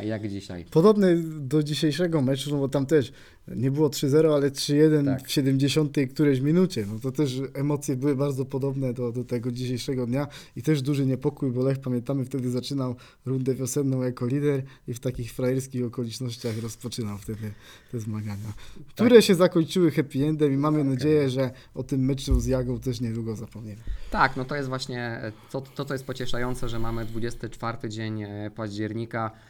jak 0.04 0.28
dzisiaj. 0.28 0.64
Podobny 0.70 1.22
do 1.40 1.62
dzisiejszego 1.62 2.22
meczu, 2.22 2.50
no 2.50 2.58
bo 2.58 2.68
tam 2.68 2.86
też 2.86 3.12
nie 3.56 3.70
było 3.70 3.88
3-0, 3.88 4.34
ale 4.34 4.50
3-1 4.50 5.04
Tak. 5.04 5.28
w 5.28 5.30
70 5.30 5.96
którejś 6.10 6.40
minucie. 6.40 6.86
No 6.92 6.98
to 6.98 7.12
też 7.12 7.40
emocje 7.54 7.96
były 7.96 8.16
bardzo 8.16 8.44
podobne 8.44 8.94
do, 8.94 9.12
do 9.12 9.24
tego 9.24 9.52
dzisiejszego 9.52 10.06
dnia 10.06 10.26
i 10.56 10.62
też 10.62 10.82
duży 10.82 11.06
niepokój, 11.06 11.50
bo 11.50 11.62
Lech, 11.62 11.78
pamiętamy, 11.78 12.24
wtedy 12.24 12.50
zaczynał 12.50 12.94
rundę 13.26 13.54
wiosenną 13.54 14.02
jako 14.02 14.26
lider 14.26 14.62
i 14.88 14.94
w 14.94 15.00
takich 15.00 15.32
frajerskich 15.32 15.84
okolicznościach 15.84 16.62
rozpoczynał 16.62 17.18
wtedy 17.18 17.52
te 17.92 18.00
zmagania, 18.00 18.52
które 18.94 19.22
się 19.22 19.34
zakończyły 19.34 19.90
happy 19.90 20.26
endem 20.26 20.52
i 20.52 20.56
mamy 20.56 20.84
nadzieję, 20.84 21.30
że 21.30 21.50
o 21.74 21.82
tym 21.82 22.04
meczu 22.04 22.40
z 22.40 22.46
Jagą 22.46 22.80
też 22.80 23.00
niedługo 23.00 23.36
zapomniemy. 23.36 23.80
Tak, 24.10 24.36
no 24.36 24.44
to 24.44 24.56
jest 24.56 24.68
właśnie 24.68 25.00
e, 25.00 25.32
to, 25.50 25.60
to, 25.60 25.84
to 25.84 25.94
jest 25.94 26.04
pocieszające, 26.04 26.68
że 26.68 26.78
mamy 26.78 27.04
24 27.04 27.88
dzień 27.88 28.22
e, 28.22 28.50
października 28.54 29.30
e, 29.46 29.49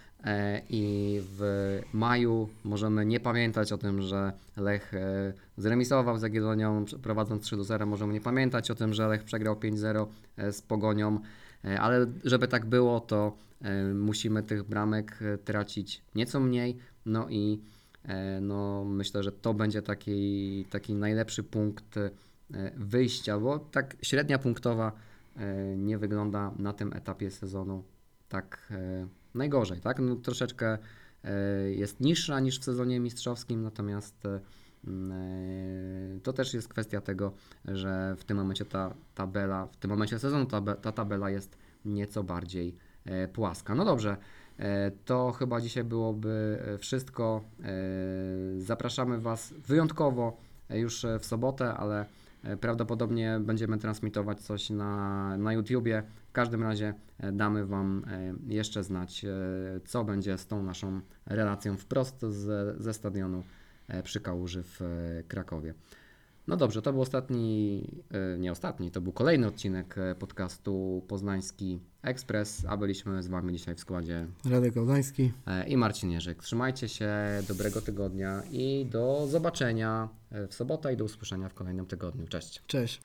i 0.68 1.21
w 1.23 1.43
maju 1.93 2.49
możemy 2.64 3.07
nie 3.07 3.21
pamiętać 3.21 3.73
o 3.73 3.79
tym, 3.79 4.03
że 4.03 4.33
Lech 4.57 4.95
e, 4.95 5.33
zremisował 5.57 6.18
z 6.18 6.23
Jagiellonią 6.23 6.85
prowadząc 7.03 7.43
3 7.45 7.57
do 7.57 7.64
0, 7.64 7.87
możemy 7.87 8.12
nie 8.12 8.21
pamiętać 8.21 8.71
o 8.71 8.75
tym, 8.75 8.95
że 8.95 9.09
Lech 9.09 9.25
przegrał 9.25 9.55
5-0 9.55 10.07
e, 10.37 10.53
z 10.53 10.62
Pogonią, 10.62 11.21
e, 11.64 11.81
ale 11.81 12.07
żeby 12.25 12.49
tak 12.49 12.66
było, 12.66 13.01
to 13.01 13.37
e, 13.62 13.85
musimy 13.95 14.43
tych 14.43 14.62
bramek 14.62 15.18
e, 15.23 15.39
tracić 15.39 16.03
nieco 16.14 16.41
mniej, 16.41 16.79
no 17.07 17.29
i 17.29 17.61
e, 18.05 18.41
no, 18.41 18.85
myślę, 18.85 19.23
że 19.23 19.33
to 19.33 19.55
będzie 19.55 19.83
taki, 19.83 20.64
taki 20.71 20.95
najlepszy 20.95 21.43
punkt 21.43 21.97
e, 21.97 22.11
wyjścia, 22.77 23.39
bo 23.39 23.59
tak 23.59 23.97
średnia 24.03 24.39
punktowa 24.39 24.93
e, 25.37 25.77
nie 25.77 25.99
wygląda 25.99 26.53
na 26.59 26.73
tym 26.73 26.93
etapie 26.93 27.31
sezonu 27.31 27.83
tak 28.29 28.68
e, 28.71 29.20
najgorzej, 29.35 29.81
tak? 29.81 29.99
No, 29.99 30.16
troszeczkę 30.16 30.78
e, 31.24 31.70
jest 31.70 32.01
niższa 32.01 32.41
niż 32.41 32.59
w 32.59 32.64
sezonie 32.64 33.01
mistrzowskim, 33.01 33.62
natomiast 33.62 34.24
mm, 34.87 35.12
e, 36.16 36.20
to 36.20 36.33
też 36.33 36.55
jest 36.55 36.68
kwestia 36.68 37.01
tego, 37.01 37.33
że 37.64 38.14
w 38.18 38.24
tym 38.24 38.37
momencie 38.37 38.64
ta 38.64 38.95
tabela, 39.14 39.66
w 39.66 39.76
tym 39.76 39.91
momencie 39.91 40.18
sezonu 40.18 40.47
ta, 40.47 40.61
ta 40.61 40.93
tabela 40.93 41.31
jest 41.31 41.59
nieco 41.85 42.22
bardziej 42.22 42.76
e, 43.05 43.28
płaska. 43.28 43.74
No 43.74 43.85
dobrze, 43.85 44.16
to 45.05 45.33
chyba 45.33 45.61
dzisiaj 45.61 45.85
byłoby 45.85 46.59
wszystko. 46.78 47.45
Zapraszamy 48.59 49.20
Was 49.20 49.53
wyjątkowo 49.53 50.37
już 50.70 51.07
w 51.20 51.26
sobotę, 51.26 51.74
ale 51.74 52.07
prawdopodobnie 52.61 53.41
będziemy 53.41 53.78
transmitować 53.78 54.41
coś 54.41 54.70
na, 54.70 55.37
na 55.37 55.53
YouTubie. 55.53 56.03
W 56.31 56.33
każdym 56.33 56.62
razie 56.62 56.95
e, 57.18 57.33
damy 57.33 57.66
Wam 57.66 58.05
e, 58.07 58.35
jeszcze 58.55 58.85
znać, 58.85 59.24
e, 59.24 59.28
co 59.85 60.05
będzie 60.05 60.39
z 60.39 60.47
tą 60.47 60.62
naszą 60.62 61.01
relacją 61.26 61.76
wprost 61.76 62.20
z, 62.20 62.76
ze 62.83 62.95
stadionu 62.95 63.43
przy 64.05 64.20
Kałuży 64.20 64.62
w 64.62 64.81
Krakowie. 65.28 65.74
No 66.47 66.57
dobrze, 66.57 66.83
to 66.83 66.93
był 66.93 67.03
ostatni, 67.03 67.83
nie 68.39 68.53
ostatni, 68.53 68.91
to 68.91 69.01
był 69.01 69.12
kolejny 69.12 69.47
odcinek 69.47 69.97
podcastu 70.18 71.05
Poznański 71.09 71.81
Ekspres, 72.03 72.64
a 72.68 72.76
byliśmy 72.76 73.22
z 73.22 73.28
Wami 73.28 73.53
dzisiaj 73.53 73.74
w 73.74 73.81
składzie 73.81 74.26
Radek 74.51 74.74
Gałdański. 74.74 75.33
i 75.66 75.76
Marcin 75.76 76.11
Jerzyk. 76.11 76.43
Trzymajcie 76.43 76.89
się, 76.89 77.12
dobrego 77.49 77.81
tygodnia 77.81 78.43
i 78.51 78.87
do 78.91 79.26
zobaczenia 79.26 80.09
w 80.49 80.55
sobotę 80.55 80.93
i 80.95 80.97
do 80.97 81.05
usłyszenia 81.05 81.49
w 81.49 81.55
kolejnym 81.55 81.87
tygodniu. 81.87 82.26
Cześć. 82.26 82.62
Cześć. 82.66 83.01